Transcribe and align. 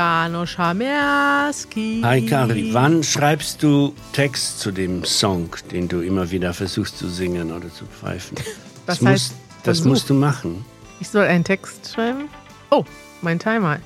Hallo, 0.00 0.38
Janusz 0.38 0.56
Hamerski. 0.56 2.00
Hi 2.02 2.24
Kari, 2.24 2.72
wann 2.72 3.02
schreibst 3.02 3.62
du 3.62 3.94
Text 4.14 4.58
zu 4.58 4.70
dem 4.70 5.04
Song, 5.04 5.54
den 5.70 5.88
du 5.88 6.00
immer 6.00 6.30
wieder 6.30 6.54
versuchst 6.54 6.96
zu 6.96 7.06
singen 7.06 7.52
oder 7.52 7.68
zu 7.70 7.84
pfeifen? 7.84 8.38
Was 8.86 8.98
das 8.98 9.06
heißt 9.06 9.32
musst, 9.32 9.66
das 9.66 9.84
musst 9.84 10.08
du 10.08 10.14
machen. 10.14 10.64
Ich 11.00 11.08
soll 11.10 11.24
einen 11.26 11.44
Text 11.44 11.92
schreiben? 11.92 12.30
Oh, 12.70 12.84
mein 13.20 13.38
Timer. 13.38 13.78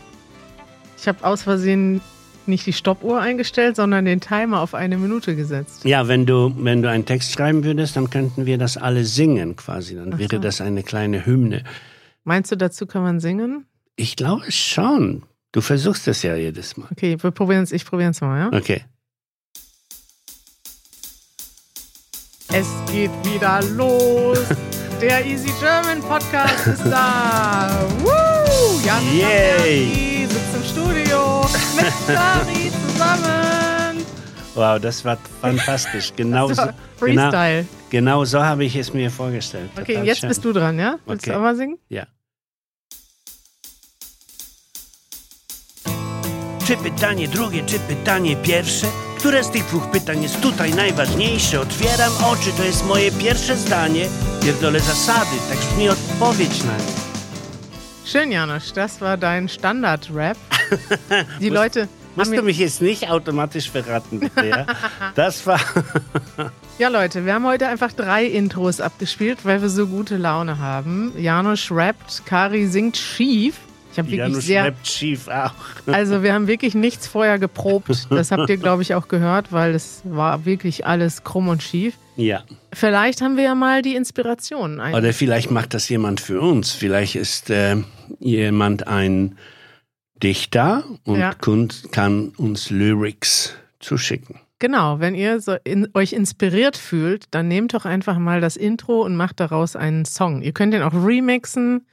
Ich 0.96 1.08
habe 1.08 1.24
aus 1.24 1.42
Versehen 1.42 2.00
nicht 2.46 2.64
die 2.64 2.72
Stoppuhr 2.72 3.20
eingestellt, 3.20 3.74
sondern 3.74 4.04
den 4.04 4.20
Timer 4.20 4.60
auf 4.60 4.74
eine 4.74 4.96
Minute 4.96 5.34
gesetzt. 5.34 5.84
Ja, 5.84 6.06
wenn 6.06 6.26
du, 6.26 6.54
wenn 6.56 6.80
du 6.80 6.88
einen 6.88 7.06
Text 7.06 7.32
schreiben 7.32 7.64
würdest, 7.64 7.96
dann 7.96 8.08
könnten 8.08 8.46
wir 8.46 8.56
das 8.56 8.76
alle 8.76 9.04
singen 9.04 9.56
quasi. 9.56 9.96
Dann 9.96 10.14
Ach 10.14 10.18
wäre 10.18 10.36
so. 10.36 10.42
das 10.42 10.60
eine 10.60 10.84
kleine 10.84 11.26
Hymne. 11.26 11.64
Meinst 12.22 12.52
du, 12.52 12.56
dazu 12.56 12.86
kann 12.86 13.02
man 13.02 13.18
singen? 13.18 13.66
Ich 13.96 14.14
glaube 14.14 14.52
schon. 14.52 15.24
Du 15.54 15.60
versuchst 15.60 16.08
es 16.08 16.24
ja 16.24 16.34
jedes 16.34 16.76
Mal. 16.76 16.88
Okay, 16.90 17.16
wir 17.22 17.30
probieren 17.30 17.62
es, 17.62 17.70
ich 17.70 17.84
probiere 17.84 18.10
es 18.10 18.20
mal, 18.20 18.50
ja? 18.50 18.58
Okay. 18.58 18.82
Es 22.52 22.66
geht 22.90 23.12
wieder 23.24 23.62
los. 23.62 24.40
Der 25.00 25.24
Easy 25.24 25.52
German 25.60 26.00
Podcast 26.00 26.66
ist 26.66 26.84
da. 26.86 27.70
Woo! 28.00 28.80
Jan 28.84 29.00
Yay! 29.16 30.26
Sitzt 30.28 30.56
im 30.56 30.64
Studio 30.64 31.46
mit 31.76 31.86
Sari 32.08 32.72
zusammen. 32.88 34.04
Wow, 34.56 34.80
das 34.80 35.04
war 35.04 35.18
fantastisch. 35.40 36.12
Genau 36.16 36.48
Das 36.48 36.56
so, 36.56 36.62
genau, 36.64 36.74
Freestyle. 37.30 37.66
genau 37.90 38.24
so 38.24 38.42
habe 38.42 38.64
ich 38.64 38.74
es 38.74 38.92
mir 38.92 39.08
vorgestellt. 39.08 39.70
Okay, 39.76 39.92
Total 39.94 40.06
jetzt 40.08 40.18
schön. 40.18 40.28
bist 40.30 40.44
du 40.44 40.52
dran, 40.52 40.80
ja? 40.80 40.98
Willst 41.06 41.24
Okay. 41.24 41.30
du 41.32 41.36
auch 41.38 41.42
mal 41.42 41.54
singen? 41.54 41.78
Ja. 41.88 42.08
Czy 46.66 46.76
pytanie 46.76 47.28
drugie, 47.28 47.64
czy 47.66 47.78
pytanie 47.78 48.36
pierwsze? 48.36 48.86
Które 49.18 49.44
z 49.44 49.50
tych 49.50 49.64
dwóch 49.64 49.90
pytań 49.90 50.22
jest 50.22 50.40
tutaj 50.40 50.74
najważniejsze? 50.74 51.60
Otwieram 51.60 52.12
oczy, 52.24 52.52
to 52.56 52.64
jest 52.64 52.86
moje 52.86 53.12
pierwsze 53.12 53.56
zdanie. 53.56 54.06
Pierdolę 54.42 54.80
zasady, 54.80 55.36
tak 55.48 55.58
brzmi 55.58 55.88
odpowiedź 55.88 56.64
na 56.64 56.76
nie. 56.76 56.94
Schön, 58.06 58.30
Janusz. 58.30 58.72
Das 58.72 58.98
war 58.98 59.18
dein 59.18 59.48
Standard-Rap. 59.48 60.38
Die 61.40 61.50
Leute 61.50 61.80
haben 61.80 62.04
Musst 62.16 62.36
du 62.36 62.42
mich 62.42 62.58
jetzt 62.58 62.80
nicht 62.80 63.10
automatisch 63.10 63.70
verraten, 63.70 64.20
bitte, 64.20 64.46
ja? 64.46 64.66
Das 65.14 65.46
war... 65.46 65.60
Ja, 66.78 66.88
Leute, 66.88 67.24
wir 67.24 67.34
haben 67.34 67.46
heute 67.46 67.68
einfach 67.68 67.92
drei 67.92 68.24
Intros 68.24 68.80
abgespielt, 68.80 69.44
weil 69.44 69.62
wir 69.62 69.68
so 69.68 69.86
gute 69.86 70.16
Laune 70.16 70.58
haben. 70.58 71.12
Janusz 71.16 71.70
rappt, 71.70 72.22
Kari 72.26 72.66
singt 72.66 72.96
schief. 72.96 73.54
Ich 73.94 73.98
habe 73.98 74.08
wirklich 74.10 74.18
Janusz 74.18 74.44
sehr 74.46 74.74
schief 74.82 75.28
auch. 75.28 75.52
Also 75.86 76.22
wir 76.22 76.34
haben 76.34 76.46
wirklich 76.48 76.74
nichts 76.74 77.06
vorher 77.06 77.38
geprobt. 77.38 78.08
Das 78.10 78.30
habt 78.32 78.48
ihr, 78.50 78.56
glaube 78.56 78.82
ich, 78.82 78.94
auch 78.94 79.06
gehört, 79.08 79.52
weil 79.52 79.74
es 79.74 80.02
war 80.04 80.44
wirklich 80.44 80.84
alles 80.86 81.22
krumm 81.24 81.46
und 81.48 81.62
schief. 81.62 81.94
Ja. 82.16 82.42
Vielleicht 82.72 83.22
haben 83.22 83.36
wir 83.36 83.44
ja 83.44 83.54
mal 83.54 83.82
die 83.82 83.94
Inspiration. 83.94 84.80
Ein 84.80 84.94
Oder 84.94 85.12
vielleicht 85.12 85.50
macht 85.50 85.74
das 85.74 85.88
jemand 85.88 86.20
für 86.20 86.40
uns. 86.40 86.72
Vielleicht 86.72 87.14
ist 87.16 87.50
äh, 87.50 87.76
jemand 88.18 88.86
ein 88.88 89.36
Dichter 90.22 90.84
und 91.04 91.18
Ja. 91.20 91.34
kann 91.34 92.32
uns 92.36 92.70
Lyrics 92.70 93.54
zuschicken. 93.80 94.40
genau, 94.58 94.98
wenn 95.00 95.14
ihr 95.14 95.40
so 95.40 95.56
in, 95.64 95.88
euch 95.94 96.12
inspiriert 96.14 96.76
fühlt, 96.76 97.26
dann 97.32 97.48
nehmt 97.48 97.74
doch 97.74 97.84
einfach 97.84 98.18
mal 98.18 98.40
das 98.40 98.56
Intro 98.56 99.02
und 99.02 99.14
macht 99.16 99.38
daraus 99.40 99.76
einen 99.76 100.04
Song. 100.06 100.40
Ihr 100.42 100.52
könnt 100.52 100.72
den 100.72 100.82
auch 100.82 100.94
remixen. 100.94 101.86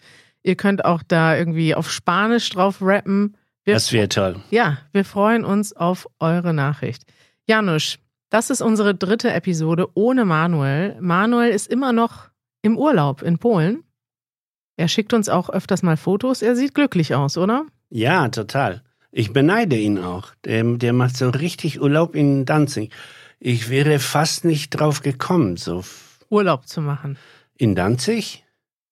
Ihr 0.43 0.55
könnt 0.55 0.85
auch 0.85 1.03
da 1.03 1.37
irgendwie 1.37 1.75
auf 1.75 1.91
Spanisch 1.91 2.49
drauf 2.49 2.77
rappen. 2.81 3.37
Wir 3.63 3.75
Das 3.75 3.91
wäre 3.93 4.09
toll. 4.09 4.41
Ja, 4.49 4.77
wir 4.91 5.05
freuen 5.05 5.45
uns 5.45 5.73
auf 5.73 6.07
eure 6.19 6.53
Nachricht. 6.53 7.03
Janusz, 7.45 7.99
das 8.29 8.49
ist 8.49 8.61
unsere 8.61 8.95
dritte 8.95 9.31
Episode 9.31 9.87
ohne 9.93 10.25
Manuel. 10.25 10.97
Manuel 10.99 11.51
ist 11.51 11.67
immer 11.67 11.93
noch 11.93 12.29
im 12.63 12.77
Urlaub 12.77 13.21
in 13.21 13.37
Polen. 13.37 13.83
Er 14.77 14.87
schickt 14.87 15.13
uns 15.13 15.29
auch 15.29 15.49
öfters 15.49 15.83
mal 15.83 15.97
Fotos. 15.97 16.41
Er 16.41 16.55
sieht 16.55 16.73
glücklich 16.73 17.13
aus, 17.13 17.37
oder? 17.37 17.65
Ja, 17.89 18.29
total. 18.29 18.81
Ich 19.11 19.33
beneide 19.33 19.75
ihn 19.75 19.99
auch. 19.99 20.29
Der, 20.45 20.63
der 20.63 20.93
macht 20.93 21.17
so 21.17 21.29
richtig 21.29 21.81
Urlaub 21.81 22.15
in 22.15 22.45
Danzig. 22.45 22.91
Ich 23.39 23.69
wäre 23.69 23.99
fast 23.99 24.45
nicht 24.45 24.69
drauf 24.71 25.01
gekommen. 25.01 25.57
So 25.57 25.83
Urlaub 26.29 26.67
zu 26.67 26.81
machen. 26.81 27.17
in 27.57 27.75
Danzig? 27.75 28.43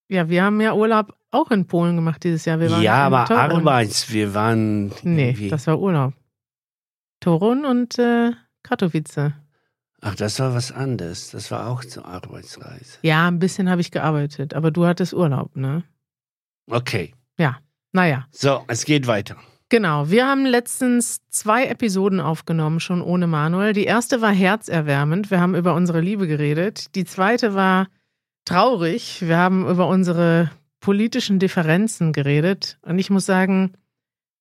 Ja, 0.09 0.29
wir 0.29 0.43
haben 0.43 0.59
ja 0.59 0.73
Urlaub 0.73 1.15
auch 1.31 1.51
in 1.51 1.65
Polen 1.67 1.95
gemacht 1.95 2.23
dieses 2.23 2.45
Jahr. 2.45 2.59
Wir 2.59 2.71
waren 2.71 2.81
Ja, 2.81 3.05
aber. 3.05 3.29
Arbeits. 3.29 4.11
Wir 4.11 4.33
waren. 4.33 4.91
Nee, 5.03 5.29
irgendwie- 5.29 5.49
das 5.49 5.67
war 5.67 5.79
Urlaub. 5.79 6.13
Torun 7.19 7.65
und 7.65 7.99
äh, 7.99 8.31
Katowice. 8.63 9.33
Ach, 10.01 10.15
das 10.15 10.39
war 10.39 10.53
was 10.55 10.71
anderes. 10.71 11.31
Das 11.31 11.51
war 11.51 11.67
auch 11.67 11.83
zur 11.83 12.05
Arbeitsreise. 12.05 12.99
Ja, 13.01 13.27
ein 13.27 13.39
bisschen 13.39 13.69
habe 13.69 13.81
ich 13.81 13.91
gearbeitet, 13.91 14.53
aber 14.53 14.71
du 14.71 14.85
hattest 14.85 15.13
Urlaub, 15.13 15.55
ne? 15.55 15.83
Okay. 16.69 17.13
Naja. 17.91 18.27
So, 18.29 18.63
es 18.67 18.85
geht 18.85 19.07
weiter. 19.07 19.35
Genau, 19.69 20.11
wir 20.11 20.27
haben 20.27 20.45
letztens 20.45 21.21
zwei 21.29 21.65
Episoden 21.65 22.19
aufgenommen, 22.19 22.79
schon 22.79 23.01
ohne 23.01 23.25
Manuel. 23.25 23.73
Die 23.73 23.85
erste 23.85 24.21
war 24.21 24.31
herzerwärmend, 24.31 25.31
wir 25.31 25.39
haben 25.39 25.55
über 25.55 25.73
unsere 25.73 25.99
Liebe 25.99 26.27
geredet. 26.27 26.93
Die 26.93 27.03
zweite 27.03 27.55
war 27.55 27.87
traurig, 28.45 29.21
wir 29.27 29.37
haben 29.37 29.67
über 29.67 29.87
unsere 29.87 30.51
politischen 30.79 31.39
Differenzen 31.39 32.13
geredet. 32.13 32.77
Und 32.81 32.99
ich 32.99 33.09
muss 33.09 33.25
sagen, 33.25 33.73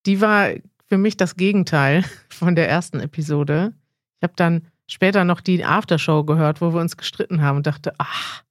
die 0.06 0.20
war 0.20 0.50
für 0.86 0.98
mich 0.98 1.16
das 1.16 1.36
Gegenteil 1.36 2.04
von 2.28 2.54
der 2.54 2.68
ersten 2.68 3.00
Episode. 3.00 3.74
Ich 4.18 4.22
habe 4.22 4.34
dann 4.36 4.62
später 4.86 5.24
noch 5.24 5.40
die 5.40 5.64
Aftershow 5.64 6.24
gehört, 6.24 6.60
wo 6.60 6.72
wir 6.72 6.80
uns 6.80 6.96
gestritten 6.96 7.42
haben 7.42 7.58
und 7.58 7.66
dachte, 7.66 7.92
ach, 7.98 8.42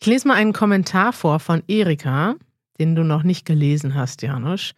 ich 0.00 0.06
lese 0.06 0.28
mal 0.28 0.34
einen 0.34 0.52
Kommentar 0.52 1.12
vor 1.12 1.40
von 1.40 1.62
Erika, 1.68 2.36
den 2.78 2.94
du 2.94 3.04
noch 3.04 3.22
nicht 3.22 3.44
gelesen 3.44 3.94
hast, 3.94 4.22
Janusz. 4.22 4.72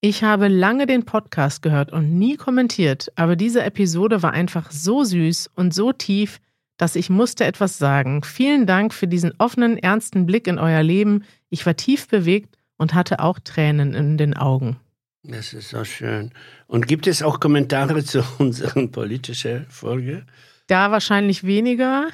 Ich 0.00 0.22
habe 0.22 0.46
lange 0.46 0.86
den 0.86 1.04
Podcast 1.04 1.62
gehört 1.62 1.92
und 1.92 2.16
nie 2.16 2.36
kommentiert, 2.36 3.10
aber 3.16 3.34
diese 3.34 3.64
Episode 3.64 4.22
war 4.22 4.32
einfach 4.32 4.70
so 4.70 5.02
süß 5.02 5.50
und 5.56 5.74
so 5.74 5.92
tief, 5.92 6.38
dass 6.78 6.96
ich 6.96 7.10
musste 7.10 7.44
etwas 7.44 7.76
sagen. 7.76 8.22
Vielen 8.22 8.66
Dank 8.66 8.94
für 8.94 9.06
diesen 9.06 9.34
offenen, 9.38 9.76
ernsten 9.76 10.24
Blick 10.24 10.46
in 10.46 10.58
euer 10.58 10.82
Leben. 10.82 11.24
Ich 11.50 11.66
war 11.66 11.76
tief 11.76 12.08
bewegt 12.08 12.56
und 12.78 12.94
hatte 12.94 13.20
auch 13.20 13.38
Tränen 13.38 13.94
in 13.94 14.16
den 14.16 14.36
Augen. 14.36 14.78
Das 15.24 15.52
ist 15.52 15.70
so 15.70 15.84
schön. 15.84 16.30
Und 16.66 16.88
gibt 16.88 17.06
es 17.06 17.22
auch 17.22 17.40
Kommentare 17.40 18.02
zu 18.04 18.24
unserer 18.38 18.86
politischen 18.86 19.66
Folge? 19.68 20.24
Da 20.68 20.90
wahrscheinlich 20.90 21.44
weniger. 21.44 22.08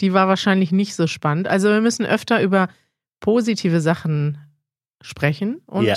Die 0.00 0.12
war 0.12 0.26
wahrscheinlich 0.26 0.72
nicht 0.72 0.94
so 0.94 1.06
spannend. 1.06 1.46
Also 1.46 1.68
wir 1.68 1.82
müssen 1.82 2.06
öfter 2.06 2.42
über 2.42 2.68
positive 3.20 3.80
Sachen 3.80 4.38
sprechen 5.02 5.60
und 5.66 5.84
ja. 5.84 5.94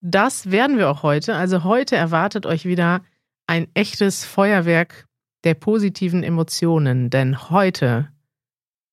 Das 0.00 0.52
werden 0.52 0.78
wir 0.78 0.90
auch 0.90 1.02
heute. 1.02 1.34
Also 1.34 1.64
heute 1.64 1.96
erwartet 1.96 2.46
euch 2.46 2.64
wieder 2.64 3.02
ein 3.48 3.66
echtes 3.74 4.24
Feuerwerk 4.24 5.07
der 5.44 5.54
positiven 5.54 6.22
Emotionen, 6.22 7.10
denn 7.10 7.50
heute 7.50 8.08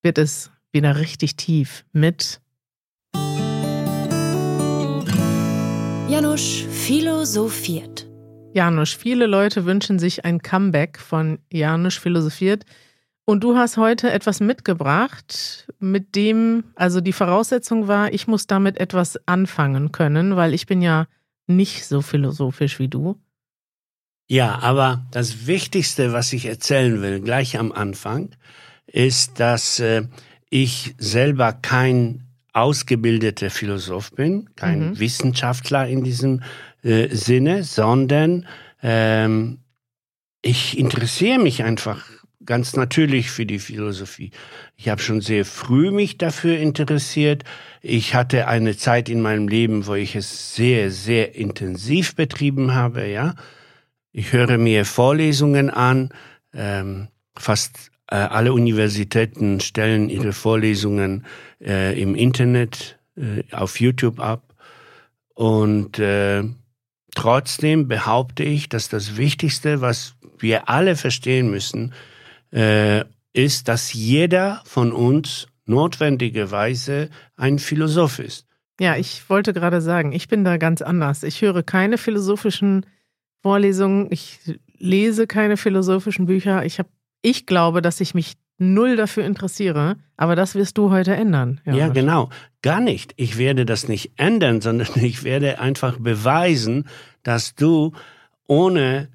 wird 0.02 0.18
es 0.18 0.52
wieder 0.72 0.98
richtig 0.98 1.36
tief 1.36 1.86
mit 1.92 2.42
Janusz 6.08 6.64
philosophiert. 6.70 8.08
Janusz. 8.54 8.94
Viele 8.94 9.26
Leute 9.26 9.66
wünschen 9.66 10.00
sich 10.00 10.24
ein 10.24 10.42
Comeback 10.42 10.98
von 10.98 11.40
Janusz 11.52 11.98
philosophiert. 11.98 12.64
Und 13.26 13.44
du 13.44 13.58
hast 13.58 13.78
heute 13.78 14.12
etwas 14.12 14.40
mitgebracht, 14.40 15.68
mit 15.80 16.16
dem, 16.16 16.64
also 16.76 17.02
die 17.02 17.12
Voraussetzung 17.12 17.88
war, 17.88 18.14
ich 18.14 18.28
muss 18.28 18.46
damit 18.46 18.80
etwas 18.80 19.20
anfangen 19.28 19.92
können, 19.92 20.36
weil 20.36 20.54
ich 20.54 20.68
bin 20.68 20.82
ja 20.82 21.08
nicht 21.48 21.86
so 21.86 22.02
philosophisch 22.02 22.80
wie 22.80 22.88
du. 22.88 23.20
Ja, 24.28 24.60
aber 24.62 25.06
das 25.12 25.46
Wichtigste, 25.48 26.14
was 26.14 26.34
ich 26.34 26.46
erzählen 26.46 27.02
will, 27.02 27.22
gleich 27.22 27.58
am 27.60 27.72
Anfang, 27.72 28.30
ist, 28.88 29.40
dass 29.40 29.80
äh, 29.80 30.04
ich 30.50 30.96
selber 30.98 31.54
kein 31.54 32.24
ausgebildeter 32.54 33.50
Philosoph 33.50 34.12
bin, 34.14 34.50
kein 34.56 34.90
Mhm. 34.92 35.00
Wissenschaftler 35.00 35.88
in 35.88 36.04
diesem 36.04 36.42
äh, 36.84 37.14
Sinne, 37.14 37.64
sondern 37.64 38.48
ähm, 38.82 39.60
ich 40.42 40.78
interessiere 40.78 41.40
mich 41.40 41.64
einfach 41.64 42.06
ganz 42.46 42.76
natürlich 42.76 43.32
für 43.32 43.46
die 43.46 43.60
Philosophie. 43.60 44.32
Ich 44.78 44.88
habe 44.88 45.02
schon 45.02 45.20
sehr 45.20 45.46
früh 45.46 45.92
mich 45.92 46.18
dafür 46.18 46.58
interessiert. 46.58 47.44
Ich 47.82 48.14
hatte 48.14 48.48
eine 48.48 48.78
Zeit 48.78 49.10
in 49.10 49.22
meinem 49.22 49.48
Leben, 49.48 49.88
wo 49.88 49.96
ich 49.96 50.16
es 50.16 50.56
sehr, 50.56 50.92
sehr 50.92 51.36
intensiv 51.36 52.16
betrieben 52.16 52.74
habe, 52.74 53.08
ja. 53.08 53.36
Ich 54.18 54.32
höre 54.32 54.58
mir 54.58 54.86
Vorlesungen 54.86 55.70
an. 55.70 56.08
Ähm, 56.54 57.10
fast 57.38 57.92
äh, 58.08 58.16
alle 58.16 58.54
Universitäten 58.54 59.60
stellen 59.60 60.08
ihre 60.08 60.32
Vorlesungen 60.32 61.26
äh, 61.60 62.02
im 62.02 62.16
Internet 62.16 62.98
äh, 63.18 63.44
auf 63.52 63.82
YouTube 63.82 64.22
ab. 64.22 64.56
Und 65.34 66.00
äh, 66.00 66.44
trotzdem 67.14 67.90
behaupte 67.90 68.44
ich, 68.44 68.70
dass 68.70 68.88
das 68.88 69.18
Wichtigste, 69.18 69.82
was 69.82 70.16
wir 70.40 70.70
alle 70.70 70.96
verstehen 70.96 71.52
müssen, 71.52 71.94
äh, 72.54 73.04
ist, 73.34 73.68
dass 73.68 73.92
jeder 73.92 74.62
von 74.64 74.94
uns 74.94 75.50
notwendigerweise 75.66 77.10
ein 77.36 77.60
Philosoph 77.60 78.20
ist. 78.20 78.48
Ja, 78.80 78.96
ich 78.96 79.30
wollte 79.30 79.52
gerade 79.52 79.82
sagen, 79.82 80.14
ich 80.14 80.30
bin 80.30 80.46
da 80.46 80.56
ganz 80.56 80.82
anders. 80.82 81.24
Ich 81.24 81.42
höre 81.42 81.64
keine 81.64 81.98
philosophischen 81.98 82.86
Vorlesungen, 83.46 84.08
ich 84.10 84.40
lese 84.80 85.28
keine 85.28 85.56
philosophischen 85.56 86.26
Bücher. 86.26 86.66
Ich, 86.66 86.80
hab, 86.80 86.88
ich 87.22 87.46
glaube, 87.46 87.84
dass 87.84 88.02
ich 88.02 88.16
mich 88.16 88.38
null 88.58 88.96
dafür 88.96 89.24
interessiere, 89.24 89.98
aber 90.18 90.36
das 90.36 90.56
wirst 90.56 90.80
du 90.80 90.90
heute 90.90 91.14
ändern. 91.14 91.62
Ja, 91.64 91.76
ja 91.76 91.88
genau. 91.90 92.32
Gar 92.64 92.80
nicht. 92.80 93.14
Ich 93.18 93.38
werde 93.38 93.64
das 93.68 93.88
nicht 93.88 94.14
ändern, 94.18 94.62
sondern 94.62 94.88
ich 94.96 95.24
werde 95.24 95.60
einfach 95.60 96.00
beweisen, 96.00 96.88
dass 97.22 97.54
du 97.54 97.92
ohne 98.48 99.10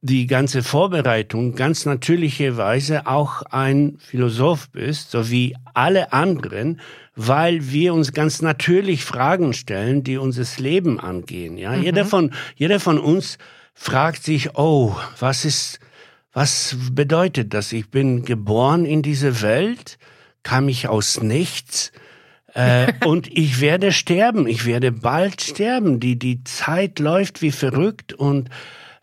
die 0.00 0.26
ganze 0.26 0.62
Vorbereitung 0.62 1.54
ganz 1.54 1.84
natürlicherweise 1.84 3.06
auch 3.06 3.42
ein 3.42 3.98
Philosoph 3.98 4.70
bist, 4.70 5.10
so 5.10 5.28
wie 5.30 5.54
alle 5.74 6.14
anderen, 6.14 6.80
weil 7.14 7.70
wir 7.70 7.92
uns 7.92 8.14
ganz 8.14 8.40
natürlich 8.40 9.04
Fragen 9.04 9.52
stellen, 9.52 10.02
die 10.02 10.16
unser 10.16 10.46
Leben 10.62 10.98
angehen. 10.98 11.58
Ja, 11.58 11.72
mhm. 11.72 11.82
jeder 11.82 12.06
von 12.06 12.32
jeder 12.56 12.80
von 12.80 12.98
uns 12.98 13.36
fragt 13.76 14.24
sich, 14.24 14.56
oh, 14.56 14.96
was 15.20 15.44
ist, 15.44 15.78
was 16.32 16.76
bedeutet 16.90 17.54
das? 17.54 17.72
Ich 17.72 17.90
bin 17.90 18.24
geboren 18.24 18.84
in 18.84 19.02
diese 19.02 19.42
Welt, 19.42 19.98
kam 20.42 20.68
ich 20.68 20.88
aus 20.88 21.22
nichts. 21.22 21.92
äh, 22.54 22.92
und 23.04 23.28
ich 23.28 23.60
werde 23.60 23.92
sterben, 23.92 24.48
ich 24.48 24.64
werde 24.64 24.90
bald 24.90 25.42
sterben. 25.42 26.00
Die, 26.00 26.18
die 26.18 26.42
Zeit 26.42 26.98
läuft 26.98 27.42
wie 27.42 27.52
verrückt 27.52 28.14
und 28.14 28.48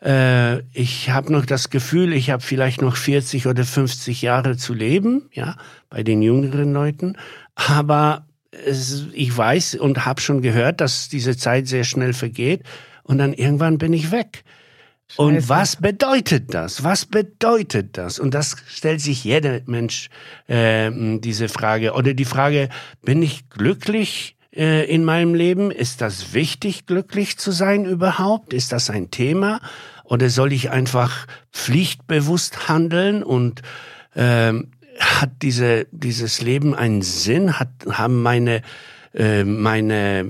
äh, 0.03 0.59
ich 0.73 1.11
habe 1.11 1.31
noch 1.31 1.45
das 1.45 1.69
Gefühl, 1.69 2.11
ich 2.11 2.31
habe 2.31 2.43
vielleicht 2.43 2.81
noch 2.81 2.97
40 2.97 3.47
oder 3.47 3.63
50 3.63 4.21
Jahre 4.21 4.57
zu 4.57 4.73
leben, 4.73 5.29
ja, 5.31 5.55
bei 5.89 6.03
den 6.03 6.21
jüngeren 6.21 6.73
Leuten. 6.73 7.15
Aber 7.55 8.25
es, 8.65 9.05
ich 9.13 9.35
weiß 9.35 9.75
und 9.75 10.05
habe 10.05 10.19
schon 10.19 10.41
gehört, 10.41 10.81
dass 10.81 11.09
diese 11.09 11.37
Zeit 11.37 11.67
sehr 11.67 11.83
schnell 11.83 12.13
vergeht 12.13 12.63
und 13.03 13.19
dann 13.19 13.33
irgendwann 13.33 13.77
bin 13.77 13.93
ich 13.93 14.11
weg. 14.11 14.43
Und 15.15 15.47
was 15.47 15.75
bedeutet 15.75 16.53
das? 16.53 16.83
Was 16.83 17.05
bedeutet 17.05 17.97
das? 17.97 18.19
Und 18.19 18.33
das 18.33 18.55
stellt 18.67 19.01
sich 19.01 19.23
jeder 19.23 19.61
Mensch 19.65 20.09
äh, 20.47 20.89
diese 21.19 21.50
Frage. 21.50 21.94
Oder 21.94 22.13
die 22.13 22.25
Frage, 22.25 22.69
bin 23.03 23.21
ich 23.21 23.50
glücklich 23.50 24.35
äh, 24.55 24.85
in 24.85 25.03
meinem 25.03 25.35
Leben? 25.35 25.69
Ist 25.69 26.01
das 26.01 26.33
wichtig, 26.33 26.88
glücklich 26.88 27.38
zu 27.38 27.51
sein 27.51 27.85
überhaupt? 27.85 28.53
Ist 28.53 28.71
das 28.71 28.89
ein 28.89 29.11
Thema? 29.11 29.61
Oder 30.03 30.29
soll 30.29 30.51
ich 30.51 30.71
einfach 30.71 31.27
pflichtbewusst 31.51 32.67
handeln 32.67 33.23
und 33.23 33.61
ähm, 34.15 34.71
hat 35.00 35.31
diese, 35.41 35.85
dieses 35.91 36.41
Leben 36.41 36.73
einen 36.73 37.03
Sinn? 37.03 37.59
Hat, 37.59 37.69
haben 37.89 38.21
meine, 38.21 38.61
äh, 39.13 39.44
meine 39.44 40.25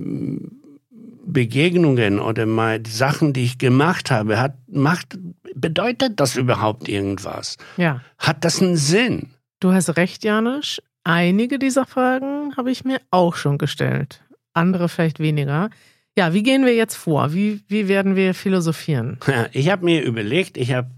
Begegnungen 1.25 2.19
oder 2.19 2.45
mal 2.45 2.79
die 2.79 2.91
Sachen, 2.91 3.33
die 3.33 3.43
ich 3.43 3.57
gemacht 3.57 4.11
habe, 4.11 4.39
hat, 4.39 4.55
macht, 4.67 5.17
bedeutet 5.55 6.19
das 6.19 6.35
überhaupt 6.35 6.89
irgendwas? 6.89 7.57
Ja. 7.77 8.01
Hat 8.17 8.43
das 8.43 8.61
einen 8.61 8.77
Sinn? 8.77 9.29
Du 9.59 9.71
hast 9.71 9.95
recht, 9.97 10.23
Janusz. 10.23 10.81
Einige 11.03 11.59
dieser 11.59 11.85
Fragen 11.85 12.55
habe 12.55 12.71
ich 12.71 12.85
mir 12.85 12.99
auch 13.11 13.35
schon 13.35 13.57
gestellt. 13.57 14.21
Andere 14.53 14.89
vielleicht 14.89 15.19
weniger. 15.19 15.69
Ja, 16.17 16.33
wie 16.33 16.43
gehen 16.43 16.65
wir 16.65 16.75
jetzt 16.75 16.95
vor? 16.95 17.33
Wie, 17.33 17.61
wie 17.67 17.87
werden 17.87 18.15
wir 18.15 18.33
philosophieren? 18.33 19.19
Ich 19.51 19.69
habe 19.69 19.85
mir 19.85 20.03
überlegt, 20.03 20.57
ich 20.57 20.73
habe 20.73 20.91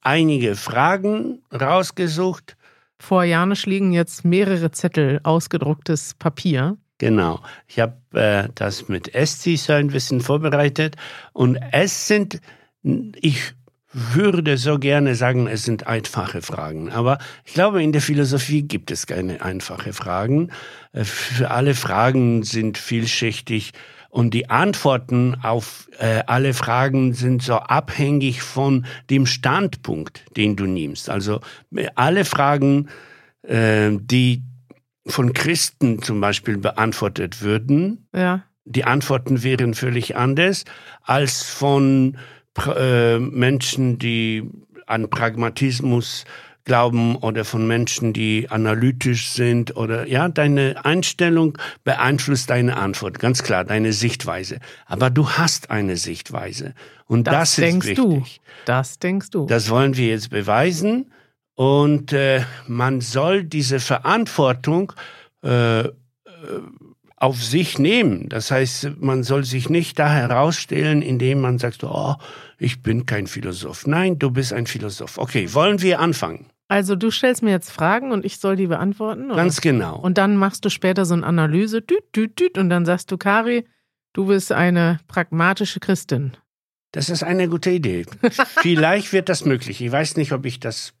einige 0.00 0.54
Fragen 0.56 1.42
rausgesucht. 1.52 2.56
Vor 2.98 3.24
Janusz 3.24 3.66
liegen 3.66 3.92
jetzt 3.92 4.24
mehrere 4.24 4.70
Zettel, 4.70 5.20
ausgedrucktes 5.22 6.14
Papier. 6.14 6.76
Genau. 7.00 7.40
Ich 7.66 7.80
habe 7.80 7.96
äh, 8.12 8.50
das 8.54 8.88
mit 8.88 9.14
Esti 9.14 9.56
so 9.56 9.72
ein 9.72 9.88
bisschen 9.88 10.20
vorbereitet. 10.20 10.96
Und 11.32 11.58
es 11.72 12.06
sind, 12.06 12.42
ich 12.82 13.54
würde 13.90 14.58
so 14.58 14.78
gerne 14.78 15.14
sagen, 15.14 15.46
es 15.46 15.64
sind 15.64 15.86
einfache 15.86 16.42
Fragen. 16.42 16.92
Aber 16.92 17.16
ich 17.46 17.54
glaube, 17.54 17.82
in 17.82 17.92
der 17.92 18.02
Philosophie 18.02 18.64
gibt 18.64 18.90
es 18.90 19.06
keine 19.06 19.40
einfache 19.40 19.94
Fragen. 19.94 20.50
Äh, 20.92 21.04
für 21.04 21.50
alle 21.50 21.74
Fragen 21.74 22.42
sind 22.42 22.76
vielschichtig 22.76 23.72
und 24.10 24.34
die 24.34 24.50
Antworten 24.50 25.36
auf 25.42 25.88
äh, 25.98 26.22
alle 26.26 26.52
Fragen 26.52 27.14
sind 27.14 27.42
so 27.42 27.54
abhängig 27.54 28.42
von 28.42 28.84
dem 29.08 29.24
Standpunkt, 29.24 30.22
den 30.36 30.54
du 30.54 30.66
nimmst. 30.66 31.08
Also 31.08 31.40
äh, 31.74 31.86
alle 31.94 32.26
Fragen, 32.26 32.90
äh, 33.42 33.88
die 33.92 34.42
von 35.06 35.32
Christen 35.32 36.02
zum 36.02 36.20
Beispiel 36.20 36.58
beantwortet 36.58 37.42
würden, 37.42 38.06
ja. 38.14 38.42
die 38.64 38.84
Antworten 38.84 39.42
wären 39.42 39.74
völlig 39.74 40.16
anders 40.16 40.64
als 41.02 41.42
von 41.42 42.18
äh, 42.76 43.18
Menschen, 43.18 43.98
die 43.98 44.48
an 44.86 45.08
Pragmatismus 45.08 46.24
glauben 46.64 47.16
oder 47.16 47.44
von 47.44 47.66
Menschen, 47.66 48.12
die 48.12 48.48
analytisch 48.50 49.30
sind 49.30 49.76
oder 49.76 50.06
ja, 50.06 50.28
deine 50.28 50.84
Einstellung 50.84 51.56
beeinflusst 51.84 52.50
deine 52.50 52.76
Antwort, 52.76 53.18
ganz 53.18 53.42
klar, 53.42 53.64
deine 53.64 53.92
Sichtweise. 53.92 54.58
Aber 54.86 55.10
du 55.10 55.30
hast 55.30 55.70
eine 55.70 55.96
Sichtweise 55.96 56.74
und 57.06 57.26
das, 57.26 57.34
das 57.34 57.56
denkst 57.56 57.88
ist 57.88 57.98
wichtig. 57.98 58.40
Du. 58.44 58.50
Das 58.66 58.98
denkst 58.98 59.30
du. 59.30 59.46
Das 59.46 59.70
wollen 59.70 59.96
wir 59.96 60.08
jetzt 60.08 60.30
beweisen 60.30 61.10
und 61.60 62.14
äh, 62.14 62.40
man 62.68 63.02
soll 63.02 63.44
diese 63.44 63.80
Verantwortung 63.80 64.94
äh, 65.44 65.80
äh 65.80 65.90
auf 67.16 67.44
sich 67.44 67.78
nehmen. 67.78 68.30
Das 68.30 68.50
heißt, 68.50 68.92
man 68.98 69.24
soll 69.24 69.44
sich 69.44 69.68
nicht 69.68 69.98
da 69.98 70.10
herausstellen, 70.10 71.02
indem 71.02 71.42
man 71.42 71.58
sagt, 71.58 71.84
oh, 71.84 72.14
ich 72.58 72.82
bin 72.82 73.04
kein 73.04 73.26
Philosoph. 73.26 73.86
Nein, 73.86 74.18
du 74.18 74.30
bist 74.30 74.54
ein 74.54 74.66
Philosoph. 74.66 75.18
Okay, 75.18 75.52
wollen 75.52 75.82
wir 75.82 76.00
anfangen? 76.00 76.46
Also 76.68 76.96
du 76.96 77.10
stellst 77.10 77.42
mir 77.42 77.50
jetzt 77.50 77.70
Fragen 77.70 78.10
und 78.12 78.24
ich 78.24 78.38
soll 78.38 78.56
die 78.56 78.68
beantworten? 78.68 79.26
Oder? 79.26 79.36
Ganz 79.36 79.60
genau. 79.60 79.98
Und 79.98 80.16
dann 80.16 80.36
machst 80.36 80.64
du 80.64 80.70
später 80.70 81.04
so 81.04 81.12
eine 81.12 81.26
Analyse, 81.26 81.82
düt, 81.82 82.16
düt, 82.16 82.40
düt, 82.40 82.56
und 82.56 82.70
dann 82.70 82.86
sagst 82.86 83.12
du, 83.12 83.18
Kari, 83.18 83.66
du 84.14 84.24
bist 84.28 84.50
eine 84.50 84.98
pragmatische 85.08 85.78
Christin. 85.78 86.32
Das 86.92 87.10
ist 87.10 87.22
eine 87.22 87.50
gute 87.50 87.70
Idee. 87.70 88.06
Vielleicht 88.62 89.12
wird 89.12 89.28
das 89.28 89.44
möglich. 89.44 89.82
Ich 89.82 89.92
weiß 89.92 90.16
nicht, 90.16 90.32
ob 90.32 90.46
ich 90.46 90.58
das 90.58 90.94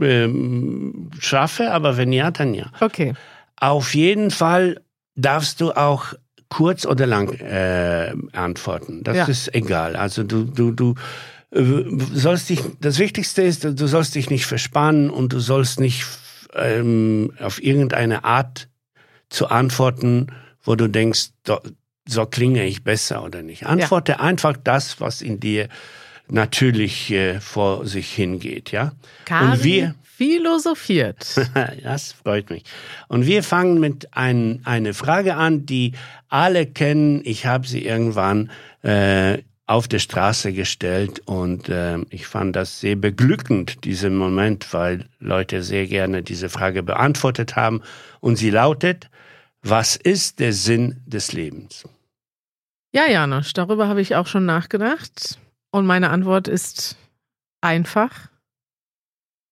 ähm, 0.00 1.10
schaffe, 1.18 1.70
aber 1.70 1.96
wenn 1.96 2.12
ja, 2.12 2.30
dann 2.30 2.54
ja. 2.54 2.70
Okay. 2.80 3.14
Auf 3.56 3.94
jeden 3.94 4.30
Fall 4.30 4.80
darfst 5.14 5.60
du 5.60 5.72
auch 5.72 6.14
kurz 6.48 6.86
oder 6.86 7.06
lang 7.06 7.32
äh, 7.40 8.14
antworten. 8.32 9.02
Das 9.04 9.16
ja. 9.16 9.24
ist 9.26 9.54
egal. 9.54 9.96
Also 9.96 10.22
du, 10.22 10.44
du, 10.44 10.72
du 10.72 10.94
äh, 11.50 11.84
sollst 12.14 12.48
dich, 12.48 12.60
das 12.80 12.98
Wichtigste 12.98 13.42
ist, 13.42 13.64
du 13.64 13.86
sollst 13.86 14.14
dich 14.14 14.30
nicht 14.30 14.46
verspannen 14.46 15.10
und 15.10 15.32
du 15.32 15.40
sollst 15.40 15.80
nicht 15.80 16.06
ähm, 16.54 17.32
auf 17.40 17.62
irgendeine 17.62 18.24
Art 18.24 18.68
zu 19.28 19.48
antworten, 19.48 20.28
wo 20.62 20.74
du 20.74 20.88
denkst, 20.88 21.30
so 22.06 22.26
klinge 22.26 22.64
ich 22.64 22.84
besser 22.84 23.22
oder 23.22 23.42
nicht. 23.42 23.66
Antworte 23.66 24.12
ja. 24.12 24.20
einfach 24.20 24.56
das, 24.62 25.00
was 25.00 25.20
in 25.20 25.40
dir 25.40 25.68
natürlich 26.30 27.10
äh, 27.10 27.40
vor 27.40 27.86
sich 27.86 28.12
hingeht, 28.12 28.72
ja. 28.72 28.92
Kari 29.24 29.52
und 29.52 29.64
wir 29.64 29.94
philosophiert. 30.02 31.36
das 31.82 32.12
freut 32.12 32.50
mich. 32.50 32.64
Und 33.06 33.26
wir 33.26 33.42
fangen 33.42 33.78
mit 33.78 34.08
ein, 34.12 34.60
eine 34.64 34.92
Frage 34.92 35.36
an, 35.36 35.64
die 35.64 35.92
alle 36.28 36.66
kennen. 36.66 37.22
Ich 37.24 37.46
habe 37.46 37.66
sie 37.66 37.84
irgendwann 37.84 38.50
äh, 38.82 39.38
auf 39.66 39.86
der 39.86 39.98
Straße 39.98 40.52
gestellt 40.52 41.20
und 41.26 41.68
äh, 41.68 41.98
ich 42.10 42.26
fand 42.26 42.56
das 42.56 42.80
sehr 42.80 42.96
beglückend, 42.96 43.84
diesen 43.84 44.16
Moment, 44.16 44.72
weil 44.72 45.04
Leute 45.20 45.62
sehr 45.62 45.86
gerne 45.86 46.22
diese 46.22 46.48
Frage 46.48 46.82
beantwortet 46.82 47.54
haben. 47.54 47.82
Und 48.20 48.36
sie 48.36 48.50
lautet, 48.50 49.10
was 49.62 49.94
ist 49.94 50.40
der 50.40 50.52
Sinn 50.52 51.02
des 51.06 51.32
Lebens? 51.32 51.86
Ja, 52.92 53.06
Janosch, 53.06 53.52
darüber 53.52 53.86
habe 53.88 54.00
ich 54.00 54.16
auch 54.16 54.26
schon 54.26 54.46
nachgedacht. 54.46 55.38
Und 55.70 55.86
meine 55.86 56.10
Antwort 56.10 56.48
ist 56.48 56.96
einfach 57.60 58.30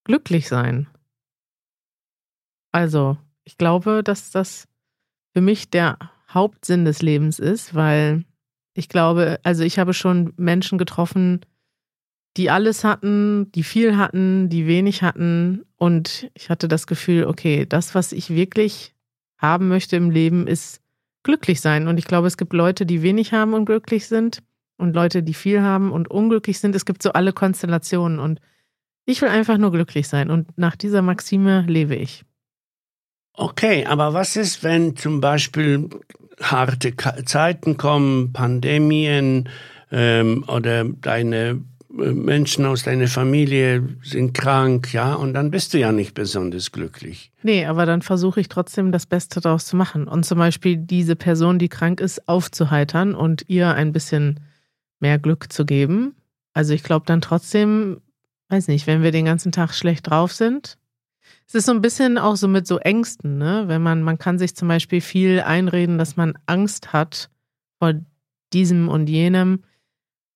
glücklich 0.05 0.49
sein. 0.49 0.89
Also, 2.73 3.19
ich 3.45 3.59
glaube, 3.59 4.03
dass 4.03 4.31
das 4.31 4.67
für 5.33 5.41
mich 5.41 5.71
der 5.71 5.99
Hauptsinn 6.29 6.85
des 6.85 7.03
Lebens 7.03 7.39
ist, 7.39 7.75
weil 7.75 8.25
ich 8.75 8.89
glaube, 8.89 9.39
also 9.43 9.63
ich 9.63 9.79
habe 9.79 9.95
schon 9.95 10.33
Menschen 10.37 10.79
getroffen, 10.79 11.41
die 12.37 12.51
alles 12.51 12.85
hatten, 12.85 13.51
die 13.53 13.63
viel 13.63 13.97
hatten, 13.97 14.49
die 14.49 14.67
wenig 14.67 15.03
hatten. 15.03 15.65
Und 15.77 16.31
ich 16.35 16.51
hatte 16.51 16.69
das 16.69 16.87
Gefühl, 16.87 17.25
okay, 17.25 17.65
das, 17.67 17.95
was 17.95 18.13
ich 18.13 18.31
wirklich 18.31 18.95
haben 19.39 19.69
möchte 19.69 19.97
im 19.97 20.11
Leben, 20.11 20.47
ist 20.47 20.83
glücklich 21.23 21.61
sein. 21.61 21.89
Und 21.89 21.99
ich 21.99 22.05
glaube, 22.05 22.27
es 22.27 22.37
gibt 22.37 22.53
Leute, 22.53 22.85
die 22.85 23.03
wenig 23.03 23.33
haben 23.33 23.55
und 23.55 23.65
glücklich 23.65 24.07
sind 24.07 24.43
und 24.77 24.95
Leute, 24.95 25.23
die 25.23 25.35
viel 25.35 25.63
haben 25.63 25.93
und 25.93 26.09
unglücklich 26.09 26.59
sind. 26.59 26.75
Es 26.75 26.85
gibt 26.85 27.03
so 27.03 27.13
alle 27.13 27.33
Konstellationen 27.33 28.19
und 28.19 28.41
ich 29.05 29.23
will 29.23 29.29
einfach 29.29 29.59
nur 29.59 29.73
glücklich 29.73 30.09
sein 30.09 30.31
und 30.31 30.57
nach 30.59 30.77
dieser 30.77 31.03
Maxime 31.03 31.63
lebe 31.63 31.95
ich. 31.95 32.25
Okay, 33.35 33.85
aber 33.85 34.15
was 34.15 34.37
ist, 34.37 34.65
wenn 34.65 34.97
zum 34.97 35.21
Beispiel 35.21 35.89
harte 36.41 36.95
Zeiten 37.25 37.77
kommen, 37.77 38.33
Pandemien 38.33 39.49
ähm, 39.93 40.45
oder 40.49 40.85
deine 40.85 41.61
äh, 41.99 42.13
Menschen 42.13 42.65
aus 42.65 42.83
deiner 42.83 43.09
Familie 43.09 43.97
sind 44.03 44.33
krank, 44.33 44.93
ja, 44.93 45.15
und 45.15 45.35
dann 45.35 45.51
bist 45.51 45.75
du 45.75 45.79
ja 45.79 45.93
nicht 45.93 46.15
besonders 46.15 46.73
glücklich. 46.73 47.31
Nee, 47.43 47.67
aber 47.67 47.87
dann 47.87 48.03
versuche 48.03 48.41
ich 48.41 48.49
trotzdem 48.49 48.91
das 48.91 49.07
Beste 49.07 49.41
daraus 49.41 49.67
zu 49.67 49.77
machen 49.77 50.09
und 50.09 50.25
zum 50.25 50.39
Beispiel 50.39 50.77
diese 50.77 51.15
Person, 51.15 51.59
die 51.59 51.69
krank 51.69 52.01
ist, 52.01 52.29
aufzuheitern 52.29 53.15
und 53.15 53.45
ihr 53.49 53.75
ein 53.75 53.93
bisschen 53.93 54.41
mehr 55.01 55.19
Glück 55.19 55.53
zu 55.53 55.65
geben. 55.65 56.17
Also 56.53 56.73
ich 56.73 56.83
glaube 56.83 57.07
dann 57.07 57.21
trotzdem, 57.21 58.01
weiß 58.49 58.69
nicht, 58.69 58.87
wenn 58.87 59.03
wir 59.03 59.11
den 59.11 59.25
ganzen 59.25 59.53
Tag 59.53 59.75
schlecht 59.75 60.09
drauf 60.09 60.33
sind. 60.33 60.79
Es 61.47 61.55
ist 61.55 61.67
so 61.67 61.73
ein 61.73 61.83
bisschen 61.83 62.19
auch 62.19 62.37
so 62.37 62.49
mit 62.49 62.67
so 62.67 62.79
Ängsten, 62.79 63.39
ne? 63.39 63.65
Wenn 63.67 63.83
man, 63.83 64.03
man 64.03 64.19
kann 64.19 64.39
sich 64.39 64.57
zum 64.57 64.69
Beispiel 64.69 65.01
viel 65.01 65.41
einreden, 65.41 65.99
dass 65.99 66.17
man 66.17 66.35
Angst 66.47 66.93
hat 66.93 67.31
vor 67.79 67.95
diesem 68.53 68.89
und 68.89 69.09
jenem. 69.09 69.63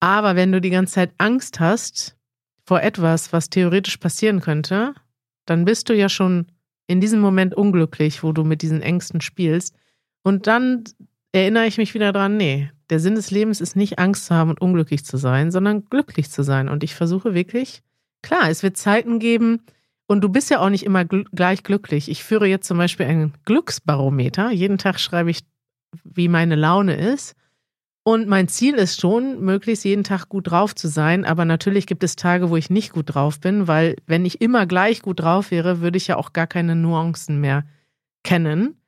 Aber 0.01 0.37
wenn 0.37 0.53
du 0.53 0.61
die 0.61 0.71
ganze 0.71 0.95
Zeit 0.95 1.13
Angst 1.19 1.61
hast 1.61 2.17
vor 2.65 2.83
etwas, 2.83 3.33
was 3.33 3.51
theoretisch 3.51 3.97
passieren 3.97 4.41
könnte, 4.41 4.95
dann 5.47 5.65
bist 5.65 5.89
du 5.89 5.95
ja 5.95 6.09
schon 6.09 6.47
in 6.87 7.01
diesem 7.01 7.21
Moment 7.21 7.55
unglücklich, 7.55 8.23
wo 8.23 8.33
du 8.33 8.45
mit 8.45 8.63
diesen 8.63 8.83
Ängsten 8.83 9.21
spielst. 9.21 9.77
Und 10.23 10.47
dann 10.47 10.85
erinnere 11.33 11.67
ich 11.67 11.79
mich 11.79 11.95
wieder 11.95 12.13
dran, 12.13 12.37
nee, 12.37 12.71
der 12.91 13.01
Sinn 13.01 13.15
des 13.15 13.31
Lebens 13.31 13.61
ist 13.61 13.77
nicht 13.77 13.99
Angst 13.99 14.27
zu 14.27 14.35
haben 14.35 14.51
und 14.51 14.61
unglücklich 14.61 15.05
zu 15.05 15.17
sein, 15.17 15.51
sondern 15.51 15.85
glücklich 15.85 16.31
zu 16.31 16.43
sein. 16.43 16.69
Und 16.69 16.83
ich 16.83 16.95
versuche 16.95 17.35
wirklich, 17.35 17.83
klar, 18.23 18.51
es 18.51 18.63
wird 18.63 18.77
Zeiten 18.77 19.19
geben, 19.19 19.63
und 20.11 20.23
du 20.23 20.29
bist 20.29 20.51
ja 20.51 20.59
auch 20.59 20.71
nicht 20.71 20.85
immer 20.85 21.05
gl 21.05 21.23
gleich 21.33 21.63
glücklich. 21.63 22.11
Ich 22.11 22.25
führe 22.25 22.49
jetzt 22.49 22.67
zum 22.67 22.79
Beispiel 22.79 23.07
ein 23.07 23.33
Glücksbarometer. 23.45 24.51
Jeden 24.51 24.77
Tag 24.77 24.99
schreibe 24.99 25.31
ich, 25.31 25.45
wie 26.03 26.27
meine 26.27 26.57
Laune 26.57 26.97
ist. 26.97 27.37
Und 28.03 28.27
mein 28.27 28.49
Ziel 28.49 28.75
ist 28.75 29.01
schon, 29.01 29.41
möglichst 29.41 29.85
jeden 29.85 30.03
Tag 30.03 30.29
gut 30.29 30.51
drauf 30.51 30.75
zu 30.75 30.89
sein. 30.89 31.25
Aber 31.25 31.45
natürlich 31.45 31.87
gibt 31.87 32.03
es 32.03 32.17
Tage, 32.17 32.51
wo 32.51 32.57
ich 32.57 32.71
nicht 32.71 32.91
gut 32.91 33.15
drauf 33.15 33.39
bin, 33.39 33.69
weil 33.69 33.95
wenn 34.07 34.25
ich 34.25 34.41
immer 34.41 34.67
gleich 34.67 35.01
gut 35.01 35.21
drauf 35.21 35.53
wäre, 35.53 35.81
würde 35.81 35.97
ich 35.97 36.09
ja 36.09 36.17
auch 36.17 36.33
gar 36.33 36.49
keine 36.49 36.75
Nuancen 36.75 37.41
mehr 37.41 37.65
kennen. 38.25 38.80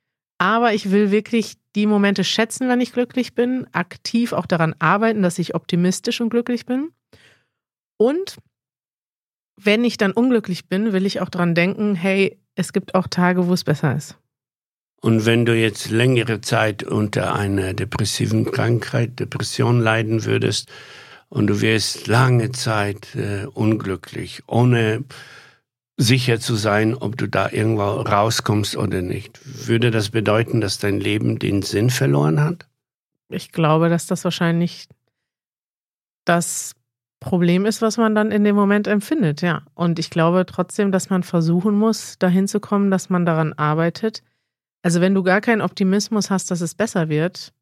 Aber 0.42 0.74
ich 0.74 0.90
will 0.90 1.12
wirklich 1.12 1.54
die 1.76 1.86
Momente 1.86 2.24
schätzen, 2.24 2.68
wenn 2.68 2.80
ich 2.80 2.92
glücklich 2.92 3.36
bin, 3.36 3.68
aktiv 3.70 4.32
auch 4.32 4.46
daran 4.46 4.74
arbeiten, 4.80 5.22
dass 5.22 5.38
ich 5.38 5.54
optimistisch 5.54 6.20
und 6.20 6.30
glücklich 6.30 6.66
bin. 6.66 6.90
Und 7.96 8.38
wenn 9.56 9.84
ich 9.84 9.98
dann 9.98 10.10
unglücklich 10.10 10.66
bin, 10.66 10.92
will 10.92 11.06
ich 11.06 11.20
auch 11.20 11.28
daran 11.28 11.54
denken, 11.54 11.94
hey, 11.94 12.40
es 12.56 12.72
gibt 12.72 12.96
auch 12.96 13.06
Tage, 13.06 13.46
wo 13.46 13.52
es 13.52 13.62
besser 13.62 13.94
ist. 13.94 14.16
Und 15.00 15.26
wenn 15.26 15.46
du 15.46 15.54
jetzt 15.54 15.90
längere 15.90 16.40
Zeit 16.40 16.82
unter 16.82 17.36
einer 17.36 17.72
depressiven 17.72 18.44
Krankheit, 18.44 19.20
Depression 19.20 19.78
leiden 19.78 20.24
würdest 20.24 20.72
und 21.28 21.46
du 21.46 21.60
wärst 21.60 22.08
lange 22.08 22.50
Zeit 22.50 23.14
äh, 23.14 23.46
unglücklich, 23.46 24.42
ohne 24.48 25.04
sicher 25.96 26.40
zu 26.40 26.54
sein, 26.54 26.94
ob 26.94 27.16
du 27.16 27.28
da 27.28 27.50
irgendwo 27.50 27.82
rauskommst 27.82 28.76
oder 28.76 29.02
nicht. 29.02 29.40
Würde 29.68 29.90
das 29.90 30.10
bedeuten, 30.10 30.60
dass 30.60 30.78
dein 30.78 31.00
Leben 31.00 31.38
den 31.38 31.62
Sinn 31.62 31.90
verloren 31.90 32.40
hat? 32.40 32.66
Ich 33.28 33.52
glaube, 33.52 33.88
dass 33.88 34.06
das 34.06 34.24
wahrscheinlich 34.24 34.88
das 36.24 36.74
Problem 37.20 37.66
ist, 37.66 37.82
was 37.82 37.98
man 37.98 38.14
dann 38.14 38.32
in 38.32 38.42
dem 38.44 38.56
Moment 38.56 38.86
empfindet, 38.86 39.42
ja. 39.42 39.62
Und 39.74 39.98
ich 39.98 40.10
glaube 40.10 40.44
trotzdem, 40.44 40.90
dass 40.90 41.08
man 41.08 41.22
versuchen 41.22 41.74
muss, 41.74 42.18
dahin 42.18 42.48
zu 42.48 42.58
kommen, 42.58 42.90
dass 42.90 43.10
man 43.10 43.24
daran 43.24 43.52
arbeitet. 43.52 44.22
Also 44.82 45.00
wenn 45.00 45.14
du 45.14 45.22
gar 45.22 45.40
keinen 45.40 45.60
Optimismus 45.60 46.30
hast, 46.30 46.50
dass 46.50 46.60
es 46.60 46.74
besser 46.74 47.08
wird, 47.08 47.52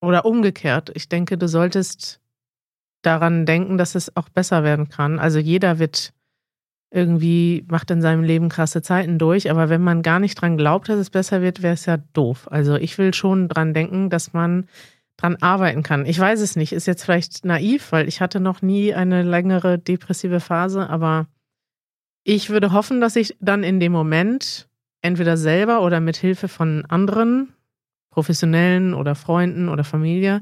oder 0.00 0.24
umgekehrt, 0.24 0.90
ich 0.94 1.08
denke, 1.08 1.38
du 1.38 1.48
solltest 1.48 2.20
daran 3.02 3.46
denken, 3.46 3.78
dass 3.78 3.94
es 3.94 4.14
auch 4.16 4.28
besser 4.28 4.64
werden 4.64 4.88
kann. 4.88 5.18
Also 5.18 5.38
jeder 5.38 5.78
wird 5.78 6.12
irgendwie 6.90 7.64
macht 7.68 7.90
in 7.90 8.00
seinem 8.00 8.22
Leben 8.22 8.48
krasse 8.48 8.80
Zeiten 8.82 9.18
durch, 9.18 9.50
aber 9.50 9.68
wenn 9.68 9.82
man 9.82 10.02
gar 10.02 10.20
nicht 10.20 10.40
dran 10.40 10.56
glaubt, 10.56 10.88
dass 10.88 10.98
es 10.98 11.10
besser 11.10 11.42
wird, 11.42 11.62
wäre 11.62 11.74
es 11.74 11.86
ja 11.86 11.98
doof. 12.14 12.48
Also 12.50 12.76
ich 12.76 12.96
will 12.96 13.12
schon 13.12 13.48
dran 13.48 13.74
denken, 13.74 14.08
dass 14.08 14.32
man 14.32 14.66
dran 15.18 15.36
arbeiten 15.40 15.82
kann. 15.82 16.06
Ich 16.06 16.18
weiß 16.18 16.40
es 16.40 16.56
nicht, 16.56 16.72
ist 16.72 16.86
jetzt 16.86 17.04
vielleicht 17.04 17.44
naiv, 17.44 17.92
weil 17.92 18.08
ich 18.08 18.20
hatte 18.20 18.40
noch 18.40 18.62
nie 18.62 18.94
eine 18.94 19.22
längere 19.22 19.78
depressive 19.78 20.40
Phase, 20.40 20.88
aber 20.88 21.26
ich 22.24 22.50
würde 22.50 22.72
hoffen, 22.72 23.00
dass 23.00 23.16
ich 23.16 23.36
dann 23.40 23.64
in 23.64 23.80
dem 23.80 23.92
Moment 23.92 24.68
entweder 25.02 25.36
selber 25.36 25.82
oder 25.82 26.00
mit 26.00 26.16
Hilfe 26.16 26.48
von 26.48 26.84
anderen, 26.86 27.52
professionellen 28.10 28.94
oder 28.94 29.14
Freunden 29.14 29.68
oder 29.68 29.84
Familie, 29.84 30.40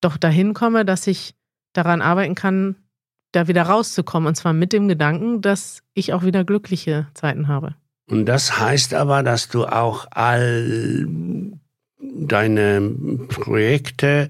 doch 0.00 0.16
dahin 0.16 0.54
komme, 0.54 0.84
dass 0.84 1.06
ich 1.06 1.34
daran 1.72 2.02
arbeiten 2.02 2.34
kann, 2.34 2.76
da 3.36 3.48
wieder 3.48 3.62
rauszukommen. 3.62 4.26
Und 4.26 4.34
zwar 4.34 4.52
mit 4.52 4.72
dem 4.72 4.88
Gedanken, 4.88 5.42
dass 5.42 5.82
ich 5.94 6.12
auch 6.12 6.24
wieder 6.24 6.44
glückliche 6.44 7.06
Zeiten 7.14 7.48
habe. 7.48 7.74
Und 8.08 8.26
das 8.26 8.58
heißt 8.58 8.94
aber, 8.94 9.22
dass 9.22 9.48
du 9.48 9.66
auch 9.66 10.06
all 10.10 11.06
deine 12.00 12.80
Projekte 13.28 14.28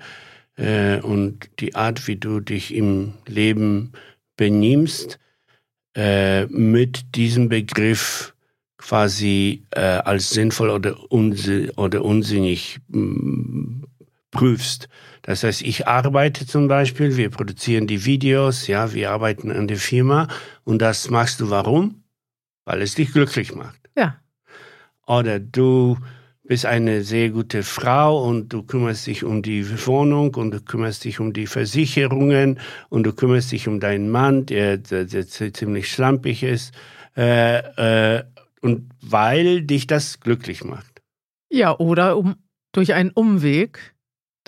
äh, 0.56 1.00
und 1.00 1.48
die 1.60 1.74
Art, 1.74 2.06
wie 2.06 2.16
du 2.16 2.40
dich 2.40 2.74
im 2.74 3.12
Leben 3.26 3.92
benimmst, 4.36 5.18
äh, 5.94 6.46
mit 6.46 7.14
diesem 7.16 7.48
Begriff 7.48 8.34
quasi 8.78 9.64
äh, 9.70 9.80
als 9.80 10.30
sinnvoll 10.30 10.70
oder, 10.70 11.10
unsi 11.10 11.70
oder 11.76 12.04
unsinnig 12.04 12.78
mm, 12.88 13.84
prüfst. 14.36 14.88
Das 15.22 15.42
heißt, 15.42 15.62
ich 15.62 15.88
arbeite 15.88 16.46
zum 16.46 16.68
Beispiel, 16.68 17.16
wir 17.16 17.30
produzieren 17.30 17.86
die 17.86 18.04
Videos, 18.04 18.66
ja, 18.66 18.92
wir 18.92 19.10
arbeiten 19.10 19.50
an 19.50 19.66
der 19.66 19.78
Firma 19.78 20.28
und 20.64 20.80
das 20.80 21.10
machst 21.10 21.40
du 21.40 21.50
warum? 21.50 22.04
Weil 22.64 22.82
es 22.82 22.94
dich 22.94 23.12
glücklich 23.12 23.54
macht. 23.54 23.80
Ja. 23.96 24.20
Oder 25.06 25.40
du 25.40 25.96
bist 26.44 26.66
eine 26.66 27.02
sehr 27.02 27.30
gute 27.30 27.62
Frau 27.62 28.24
und 28.24 28.52
du 28.52 28.62
kümmerst 28.62 29.06
dich 29.06 29.24
um 29.24 29.42
die 29.42 29.66
Wohnung 29.86 30.34
und 30.34 30.50
du 30.52 30.60
kümmerst 30.60 31.04
dich 31.04 31.18
um 31.18 31.32
die 31.32 31.46
Versicherungen 31.46 32.60
und 32.88 33.04
du 33.04 33.12
kümmerst 33.12 33.52
dich 33.52 33.66
um 33.66 33.80
deinen 33.80 34.10
Mann, 34.10 34.46
der, 34.46 34.76
der, 34.78 35.06
der 35.06 35.26
ziemlich 35.26 35.90
schlampig 35.90 36.42
ist. 36.42 36.72
Äh, 37.16 38.18
äh, 38.18 38.24
und 38.60 38.90
weil 39.00 39.62
dich 39.62 39.86
das 39.86 40.20
glücklich 40.20 40.64
macht. 40.64 41.02
Ja, 41.50 41.76
oder 41.78 42.16
um, 42.16 42.36
durch 42.72 42.94
einen 42.94 43.10
Umweg 43.10 43.95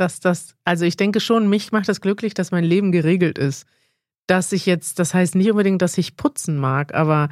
dass 0.00 0.20
das, 0.20 0.54
also 0.64 0.84
ich 0.84 0.96
denke 0.96 1.20
schon, 1.20 1.48
mich 1.48 1.72
macht 1.72 1.88
das 1.88 2.00
glücklich, 2.00 2.34
dass 2.34 2.50
mein 2.50 2.64
Leben 2.64 2.92
geregelt 2.92 3.38
ist. 3.38 3.66
Dass 4.26 4.52
ich 4.52 4.66
jetzt, 4.66 4.98
das 4.98 5.14
heißt 5.14 5.34
nicht 5.34 5.50
unbedingt, 5.50 5.82
dass 5.82 5.98
ich 5.98 6.16
putzen 6.16 6.58
mag, 6.58 6.94
aber 6.94 7.28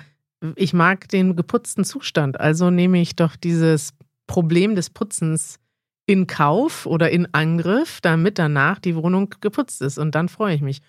ich 0.56 0.72
mag 0.72 1.08
den 1.08 1.36
geputzten 1.36 1.84
Zustand. 1.84 2.40
Also 2.40 2.70
nehme 2.70 3.00
ich 3.00 3.16
doch 3.16 3.36
dieses 3.36 3.92
Problem 4.26 4.74
des 4.74 4.90
Putzens 4.90 5.58
in 6.06 6.26
Kauf 6.26 6.86
oder 6.86 7.10
in 7.10 7.32
Angriff, 7.32 8.00
damit 8.00 8.38
danach 8.38 8.78
die 8.78 8.96
Wohnung 8.96 9.30
geputzt 9.40 9.82
ist. 9.82 9.98
Und 9.98 10.14
dann 10.14 10.28
freue 10.28 10.54
ich 10.54 10.62
mich. 10.62 10.80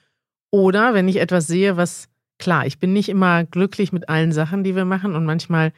Oder 0.52 0.94
wenn 0.94 1.08
ich 1.08 1.18
etwas 1.18 1.48
sehe, 1.48 1.78
was, 1.78 2.08
klar, 2.40 2.66
ich 2.66 2.80
bin 2.80 2.94
nicht 2.94 3.10
immer 3.10 3.44
glücklich 3.44 3.92
mit 3.92 4.10
allen 4.10 4.32
Sachen, 4.32 4.64
die 4.64 4.76
wir 4.76 4.86
machen 4.86 5.16
und 5.16 5.26
manchmal 5.26 5.74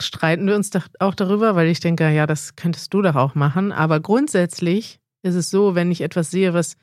streiten 0.00 0.46
wir 0.46 0.56
uns 0.56 0.70
auch 1.00 1.14
darüber, 1.14 1.54
weil 1.54 1.68
ich 1.68 1.80
denke, 1.80 2.08
ja, 2.10 2.26
das 2.26 2.56
könntest 2.56 2.94
du 2.94 3.02
doch 3.02 3.16
auch 3.16 3.34
machen. 3.34 3.72
Aber 3.72 4.00
grundsätzlich 4.00 5.00
ist 5.22 5.34
es 5.34 5.50
so, 5.50 5.74
wenn 5.74 5.90
ich 5.90 6.00
etwas 6.00 6.30
sehe, 6.30 6.54
was 6.54 6.76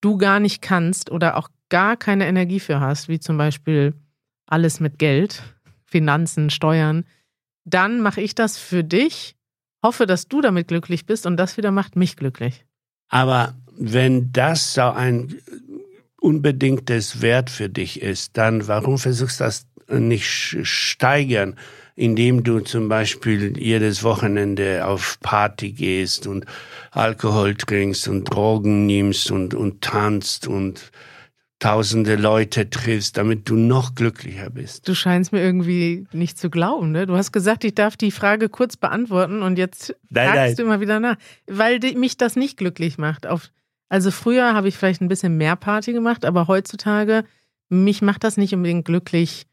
du 0.00 0.16
gar 0.16 0.40
nicht 0.40 0.62
kannst 0.62 1.10
oder 1.10 1.36
auch 1.36 1.48
gar 1.68 1.96
keine 1.96 2.26
Energie 2.26 2.60
für 2.60 2.80
hast, 2.80 3.08
wie 3.08 3.20
zum 3.20 3.36
Beispiel 3.36 3.94
alles 4.46 4.80
mit 4.80 4.98
Geld, 4.98 5.42
Finanzen, 5.86 6.50
Steuern, 6.50 7.04
dann 7.64 8.00
mache 8.00 8.20
ich 8.20 8.34
das 8.34 8.58
für 8.58 8.84
dich, 8.84 9.36
hoffe, 9.82 10.06
dass 10.06 10.28
du 10.28 10.40
damit 10.40 10.68
glücklich 10.68 11.06
bist 11.06 11.26
und 11.26 11.36
das 11.36 11.56
wieder 11.56 11.70
macht 11.70 11.96
mich 11.96 12.16
glücklich. 12.16 12.64
Aber 13.08 13.54
wenn 13.76 14.32
das 14.32 14.74
so 14.74 14.82
ein 14.82 15.36
unbedingtes 16.20 17.22
Wert 17.22 17.48
für 17.48 17.68
dich 17.68 18.02
ist, 18.02 18.36
dann 18.36 18.66
warum 18.66 18.98
versuchst 18.98 19.40
du 19.40 19.44
das 19.44 19.66
nicht 19.88 20.58
steigern? 20.62 21.56
Indem 21.98 22.44
du 22.44 22.60
zum 22.60 22.88
Beispiel 22.88 23.58
jedes 23.58 24.04
Wochenende 24.04 24.86
auf 24.86 25.18
Party 25.20 25.72
gehst 25.72 26.28
und 26.28 26.46
Alkohol 26.92 27.56
trinkst 27.56 28.06
und 28.06 28.24
Drogen 28.24 28.86
nimmst 28.86 29.32
und, 29.32 29.52
und 29.52 29.80
tanzt 29.82 30.46
und 30.46 30.92
tausende 31.58 32.14
Leute 32.14 32.70
triffst, 32.70 33.16
damit 33.16 33.48
du 33.48 33.56
noch 33.56 33.96
glücklicher 33.96 34.48
bist. 34.48 34.86
Du 34.86 34.94
scheinst 34.94 35.32
mir 35.32 35.42
irgendwie 35.42 36.06
nicht 36.12 36.38
zu 36.38 36.50
glauben, 36.50 36.92
ne? 36.92 37.04
Du 37.08 37.16
hast 37.16 37.32
gesagt, 37.32 37.64
ich 37.64 37.74
darf 37.74 37.96
die 37.96 38.12
Frage 38.12 38.48
kurz 38.48 38.76
beantworten 38.76 39.42
und 39.42 39.58
jetzt 39.58 39.96
Nein, 40.08 40.28
fragst 40.28 40.36
nein. 40.36 40.56
du 40.56 40.62
immer 40.62 40.80
wieder 40.80 41.00
nach, 41.00 41.16
weil 41.48 41.80
mich 41.96 42.16
das 42.16 42.36
nicht 42.36 42.58
glücklich 42.58 42.96
macht. 42.96 43.26
Auf, 43.26 43.50
also 43.88 44.12
früher 44.12 44.54
habe 44.54 44.68
ich 44.68 44.76
vielleicht 44.76 45.00
ein 45.00 45.08
bisschen 45.08 45.36
mehr 45.36 45.56
Party 45.56 45.92
gemacht, 45.92 46.24
aber 46.24 46.46
heutzutage, 46.46 47.24
mich 47.68 48.02
macht 48.02 48.22
das 48.22 48.36
nicht 48.36 48.54
unbedingt 48.54 48.84
glücklich, 48.84 49.48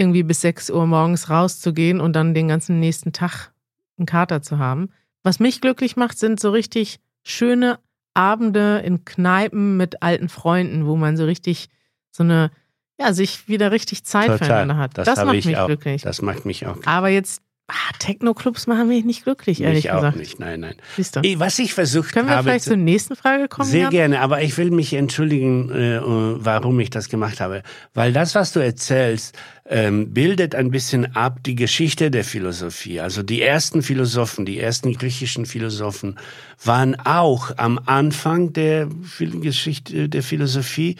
irgendwie 0.00 0.22
bis 0.22 0.40
6 0.40 0.70
Uhr 0.70 0.86
morgens 0.86 1.28
rauszugehen 1.30 2.00
und 2.00 2.14
dann 2.14 2.34
den 2.34 2.48
ganzen 2.48 2.80
nächsten 2.80 3.12
Tag 3.12 3.52
einen 3.98 4.06
Kater 4.06 4.42
zu 4.42 4.58
haben. 4.58 4.88
Was 5.22 5.38
mich 5.38 5.60
glücklich 5.60 5.96
macht, 5.96 6.18
sind 6.18 6.40
so 6.40 6.50
richtig 6.50 6.98
schöne 7.22 7.78
Abende 8.14 8.78
in 8.78 9.04
Kneipen 9.04 9.76
mit 9.76 10.02
alten 10.02 10.28
Freunden, 10.28 10.86
wo 10.86 10.96
man 10.96 11.16
so 11.16 11.24
richtig 11.26 11.68
so 12.10 12.22
eine, 12.24 12.50
ja, 12.98 13.12
sich 13.12 13.46
wieder 13.46 13.70
richtig 13.70 14.04
Zeit 14.04 14.28
Total. 14.28 14.38
füreinander 14.38 14.76
hat. 14.78 14.96
Das 14.98 15.04
Das, 15.06 15.24
macht 15.24 15.36
ich 15.36 15.44
mich 15.44 15.58
auch. 15.58 15.66
glücklich. 15.66 16.02
Das 16.02 16.22
macht 16.22 16.44
mich 16.46 16.66
auch 16.66 16.76
Aber 16.86 17.08
jetzt, 17.08 17.42
ah, 17.70 17.92
Techno-Clubs 17.98 18.66
machen 18.66 18.88
mich 18.88 19.04
nicht 19.04 19.24
glücklich, 19.24 19.60
ehrlich 19.60 19.84
mich 19.84 19.92
auch 19.92 19.96
gesagt. 19.96 20.16
nicht. 20.16 20.40
Nein, 20.40 20.60
nein. 20.60 20.74
Siehst 20.96 21.16
du. 21.16 21.22
Was 21.38 21.58
ich 21.58 21.72
versucht 21.74 22.12
Können 22.12 22.28
wir 22.28 22.36
habe, 22.36 22.48
vielleicht 22.48 22.64
zu- 22.64 22.70
zur 22.70 22.76
nächsten 22.76 23.16
Frage 23.16 23.48
kommen? 23.48 23.68
Sehr 23.68 23.82
Jan? 23.82 23.90
gerne, 23.90 24.20
aber 24.20 24.42
ich 24.42 24.56
will 24.58 24.70
mich 24.70 24.92
entschuldigen, 24.92 25.70
äh, 25.70 26.00
warum 26.02 26.78
ich 26.80 26.90
das 26.90 27.08
gemacht 27.08 27.40
habe. 27.40 27.62
Weil 27.94 28.12
das, 28.12 28.34
was 28.34 28.52
du 28.52 28.60
erzählst, 28.60 29.36
ähm, 29.68 30.12
bildet 30.12 30.54
ein 30.54 30.70
bisschen 30.70 31.14
ab 31.14 31.38
die 31.44 31.54
Geschichte 31.54 32.10
der 32.10 32.24
Philosophie. 32.24 33.00
Also 33.00 33.22
die 33.22 33.40
ersten 33.40 33.82
Philosophen, 33.82 34.44
die 34.44 34.58
ersten 34.58 34.92
griechischen 34.92 35.46
Philosophen 35.46 36.18
waren 36.64 36.98
auch 37.00 37.52
am 37.56 37.78
Anfang 37.86 38.52
der 38.52 38.88
Geschichte 39.18 40.08
der 40.08 40.22
Philosophie 40.22 40.92
äh, 40.92 40.96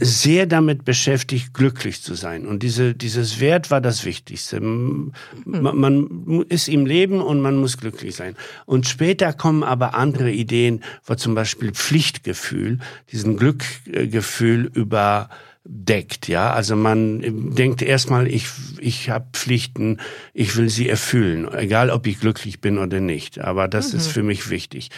sehr 0.00 0.46
damit 0.46 0.84
beschäftigt, 0.84 1.52
glücklich 1.52 2.00
zu 2.00 2.14
sein. 2.14 2.46
Und 2.46 2.62
diese, 2.62 2.94
dieses 2.94 3.40
Wert 3.40 3.72
war 3.72 3.80
das 3.80 4.04
Wichtigste. 4.04 4.58
M- 4.58 5.12
Man, 5.44 5.76
man 5.76 6.42
ist 6.48 6.68
im 6.68 6.86
Leben 6.86 7.20
und 7.20 7.40
man 7.40 7.56
muss 7.56 7.76
glücklich 7.78 8.14
sein. 8.14 8.36
Und 8.66 8.86
später 8.86 9.32
kommen 9.32 9.64
aber 9.64 9.94
andere 9.94 10.30
Ideen, 10.30 10.84
wo 11.04 11.16
zum 11.16 11.34
Beispiel 11.34 11.72
Pflichtgefühl, 11.72 12.78
diesen 13.10 13.36
Glückgefühl 13.36 14.70
überdeckt. 14.72 16.28
Ja, 16.28 16.52
also 16.52 16.76
man 16.76 17.54
denkt 17.56 17.82
erstmal, 17.82 18.28
ich, 18.28 18.46
ich 18.78 19.10
habe 19.10 19.26
Pflichten, 19.32 19.98
ich 20.34 20.56
will 20.56 20.68
sie 20.68 20.88
erfüllen, 20.88 21.52
egal 21.52 21.90
ob 21.90 22.06
ich 22.06 22.20
glücklich 22.20 22.60
bin 22.60 22.78
oder 22.78 23.00
nicht. 23.00 23.40
Aber 23.40 23.66
das 23.66 23.92
ist 23.92 24.06
für 24.06 24.22
mich 24.22 24.50
wichtig. 24.50 24.90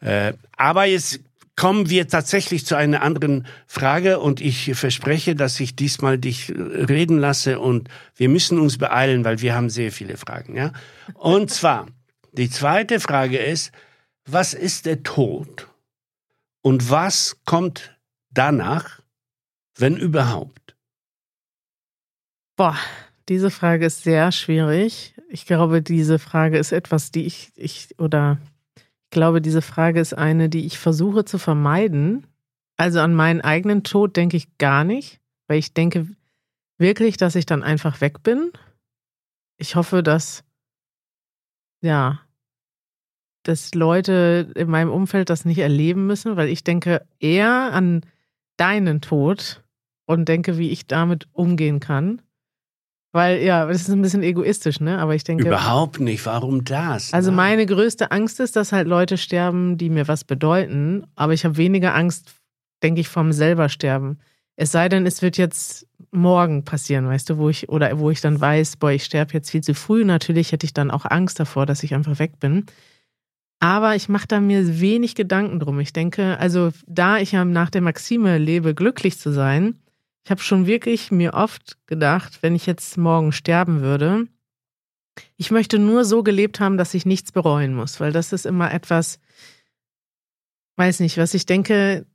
Äh, 0.00 0.34
aber 0.56 0.84
jetzt 0.84 1.18
kommen 1.60 1.90
wir 1.90 2.08
tatsächlich 2.08 2.64
zu 2.64 2.74
einer 2.74 3.02
anderen 3.02 3.46
Frage 3.66 4.18
und 4.18 4.40
ich 4.40 4.74
verspreche, 4.74 5.34
dass 5.34 5.60
ich 5.60 5.76
diesmal 5.76 6.16
dich 6.16 6.48
äh, 6.48 6.54
reden 6.54 7.18
lasse 7.18 7.60
und 7.60 7.90
wir 8.16 8.30
müssen 8.30 8.58
uns 8.58 8.78
beeilen, 8.78 9.26
weil 9.26 9.42
wir 9.42 9.54
haben 9.54 9.68
sehr 9.68 9.92
viele 9.92 10.16
Fragen, 10.16 10.56
ja? 10.56 10.72
Und 11.12 11.50
zwar, 11.58 11.86
die 12.32 12.48
zweite 12.48 12.98
Frage 12.98 13.36
ist, 13.36 13.72
was 14.24 14.54
ist 14.54 14.86
der 14.86 15.02
Tod? 15.02 15.68
Und 16.62 16.88
was 16.88 17.36
kommt 17.44 17.94
danach, 18.30 19.02
wenn 19.76 19.98
überhaupt? 19.98 20.74
Boah, 22.56 22.78
diese 23.28 23.50
Frage 23.50 23.84
ist 23.84 24.02
sehr 24.02 24.32
schwierig. 24.32 25.14
Ich 25.28 25.44
glaube, 25.44 25.82
diese 25.82 26.18
Frage 26.18 26.56
ist 26.56 26.72
etwas, 26.72 27.10
die 27.10 27.26
ich, 27.26 27.52
ich 27.54 27.88
oder 27.98 28.38
ich 29.10 29.12
glaube, 29.12 29.40
diese 29.42 29.60
Frage 29.60 29.98
ist 29.98 30.16
eine, 30.16 30.48
die 30.48 30.64
ich 30.66 30.78
versuche 30.78 31.24
zu 31.24 31.38
vermeiden. 31.38 32.28
Also 32.76 33.00
an 33.00 33.12
meinen 33.12 33.40
eigenen 33.40 33.82
Tod 33.82 34.16
denke 34.16 34.36
ich 34.36 34.56
gar 34.56 34.84
nicht, 34.84 35.20
weil 35.48 35.58
ich 35.58 35.74
denke 35.74 36.06
wirklich, 36.78 37.16
dass 37.16 37.34
ich 37.34 37.44
dann 37.44 37.64
einfach 37.64 38.00
weg 38.00 38.22
bin. 38.22 38.52
Ich 39.56 39.74
hoffe, 39.74 40.04
dass, 40.04 40.44
ja, 41.82 42.20
dass 43.42 43.74
Leute 43.74 44.52
in 44.54 44.70
meinem 44.70 44.92
Umfeld 44.92 45.28
das 45.28 45.44
nicht 45.44 45.58
erleben 45.58 46.06
müssen, 46.06 46.36
weil 46.36 46.48
ich 46.48 46.62
denke 46.62 47.04
eher 47.18 47.72
an 47.72 48.02
deinen 48.58 49.00
Tod 49.00 49.64
und 50.06 50.28
denke, 50.28 50.56
wie 50.56 50.70
ich 50.70 50.86
damit 50.86 51.26
umgehen 51.32 51.80
kann. 51.80 52.22
Weil, 53.12 53.42
ja, 53.42 53.66
das 53.66 53.82
ist 53.82 53.88
ein 53.88 54.02
bisschen 54.02 54.22
egoistisch, 54.22 54.78
ne? 54.78 54.98
Aber 54.98 55.14
ich 55.14 55.24
denke. 55.24 55.46
Überhaupt 55.46 55.98
nicht. 55.98 56.24
Warum 56.26 56.64
das? 56.64 57.12
Also 57.12 57.32
meine 57.32 57.66
größte 57.66 58.12
Angst 58.12 58.38
ist, 58.38 58.54
dass 58.54 58.72
halt 58.72 58.86
Leute 58.86 59.18
sterben, 59.18 59.76
die 59.78 59.90
mir 59.90 60.06
was 60.06 60.22
bedeuten. 60.22 61.04
Aber 61.16 61.32
ich 61.32 61.44
habe 61.44 61.56
weniger 61.56 61.94
Angst, 61.94 62.34
denke 62.82 63.00
ich, 63.00 63.08
vom 63.08 63.32
selber 63.32 63.68
sterben. 63.68 64.18
Es 64.54 64.70
sei 64.72 64.88
denn, 64.88 65.06
es 65.06 65.22
wird 65.22 65.38
jetzt 65.38 65.88
morgen 66.12 66.64
passieren, 66.64 67.06
weißt 67.08 67.30
du, 67.30 67.38
wo 67.38 67.48
ich, 67.48 67.68
oder 67.68 67.98
wo 67.98 68.10
ich 68.10 68.20
dann 68.20 68.40
weiß, 68.40 68.76
boah, 68.76 68.90
ich 68.90 69.04
sterbe 69.04 69.32
jetzt 69.32 69.50
viel 69.50 69.62
zu 69.62 69.74
früh. 69.74 70.04
Natürlich 70.04 70.52
hätte 70.52 70.66
ich 70.66 70.74
dann 70.74 70.90
auch 70.90 71.04
Angst 71.04 71.40
davor, 71.40 71.66
dass 71.66 71.82
ich 71.82 71.94
einfach 71.94 72.18
weg 72.18 72.38
bin. 72.38 72.66
Aber 73.58 73.96
ich 73.96 74.08
mache 74.08 74.28
da 74.28 74.40
mir 74.40 74.80
wenig 74.80 75.14
Gedanken 75.14 75.60
drum. 75.60 75.80
Ich 75.80 75.92
denke, 75.92 76.38
also 76.38 76.70
da 76.86 77.18
ich 77.18 77.32
ja 77.32 77.44
nach 77.44 77.70
der 77.70 77.82
Maxime 77.82 78.38
lebe, 78.38 78.74
glücklich 78.74 79.18
zu 79.18 79.32
sein, 79.32 79.76
ich 80.24 80.30
habe 80.30 80.40
schon 80.40 80.66
wirklich 80.66 81.10
mir 81.10 81.34
oft 81.34 81.78
gedacht, 81.86 82.42
wenn 82.42 82.54
ich 82.54 82.66
jetzt 82.66 82.96
morgen 82.96 83.32
sterben 83.32 83.80
würde, 83.80 84.26
ich 85.36 85.50
möchte 85.50 85.78
nur 85.78 86.04
so 86.04 86.22
gelebt 86.22 86.60
haben, 86.60 86.76
dass 86.76 86.94
ich 86.94 87.06
nichts 87.06 87.32
bereuen 87.32 87.74
muss, 87.74 88.00
weil 88.00 88.12
das 88.12 88.32
ist 88.32 88.46
immer 88.46 88.72
etwas, 88.72 89.18
weiß 90.76 91.00
nicht, 91.00 91.18
was 91.18 91.34
ich 91.34 91.46
denke, 91.46 92.06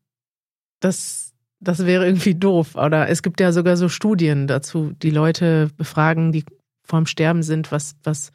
das, 0.79 1.33
das 1.59 1.85
wäre 1.85 2.05
irgendwie 2.05 2.35
doof. 2.35 2.75
Oder 2.75 3.09
es 3.09 3.23
gibt 3.23 3.39
ja 3.39 3.51
sogar 3.51 3.77
so 3.77 3.89
Studien 3.89 4.47
dazu, 4.47 4.93
die 5.01 5.11
Leute 5.11 5.69
befragen, 5.77 6.31
die 6.31 6.45
vorm 6.83 7.05
Sterben 7.05 7.43
sind, 7.43 7.71
was, 7.71 7.95
was 8.03 8.31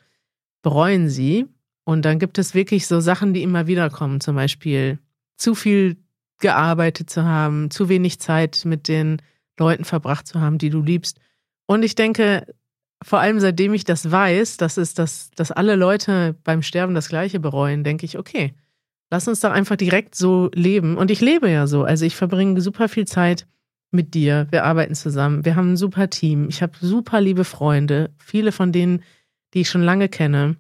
bereuen 0.63 1.09
sie? 1.09 1.47
Und 1.85 2.05
dann 2.05 2.19
gibt 2.19 2.39
es 2.39 2.55
wirklich 2.55 2.87
so 2.87 3.01
Sachen, 3.01 3.33
die 3.33 3.43
immer 3.43 3.67
wieder 3.67 3.91
kommen, 3.91 4.21
zum 4.21 4.37
Beispiel 4.37 4.99
zu 5.37 5.55
viel 5.55 5.97
gearbeitet 6.39 7.11
zu 7.11 7.25
haben, 7.25 7.71
zu 7.71 7.89
wenig 7.89 8.21
Zeit 8.21 8.63
mit 8.65 8.89
den 8.89 9.21
Leuten 9.61 9.85
verbracht 9.85 10.27
zu 10.27 10.41
haben, 10.41 10.59
die 10.59 10.71
du 10.71 10.83
liebst. 10.83 11.21
Und 11.67 11.85
ich 11.85 11.95
denke, 11.95 12.47
vor 13.03 13.21
allem 13.21 13.39
seitdem 13.39 13.73
ich 13.75 13.85
das 13.85 14.11
weiß, 14.11 14.57
dass 14.57 14.77
es 14.77 14.95
das, 14.95 15.31
dass 15.37 15.53
alle 15.53 15.77
Leute 15.77 16.35
beim 16.43 16.63
Sterben 16.63 16.95
das 16.95 17.09
Gleiche 17.09 17.39
bereuen, 17.39 17.85
denke 17.85 18.05
ich, 18.05 18.19
okay, 18.19 18.55
lass 19.11 19.29
uns 19.29 19.41
doch 19.41 19.51
einfach 19.51 19.77
direkt 19.77 20.15
so 20.15 20.51
leben. 20.55 20.97
Und 20.97 21.11
ich 21.11 21.21
lebe 21.21 21.51
ja 21.51 21.67
so. 21.67 21.85
Also 21.85 22.05
ich 22.05 22.17
verbringe 22.17 22.61
super 22.61 22.89
viel 22.89 23.07
Zeit 23.07 23.47
mit 23.91 24.15
dir. 24.15 24.47
Wir 24.51 24.65
arbeiten 24.65 24.95
zusammen. 24.95 25.45
Wir 25.45 25.57
haben 25.57 25.73
ein 25.73 25.77
super 25.77 26.11
Team. 26.11 26.49
Ich 26.49 26.63
habe 26.63 26.73
super 26.81 27.21
liebe 27.21 27.45
Freunde. 27.45 28.11
Viele 28.19 28.53
von 28.53 28.73
denen, 28.73 29.03
die 29.55 29.63
ich 29.63 29.71
schon 29.71 29.83
lange 29.83 30.09
kenne. 30.09 30.57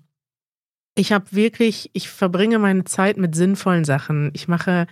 Ich 0.96 1.12
habe 1.12 1.26
wirklich, 1.30 1.90
ich 1.92 2.08
verbringe 2.08 2.58
meine 2.58 2.84
Zeit 2.84 3.16
mit 3.16 3.34
sinnvollen 3.34 3.84
Sachen. 3.84 4.30
Ich 4.34 4.48
mache 4.48 4.86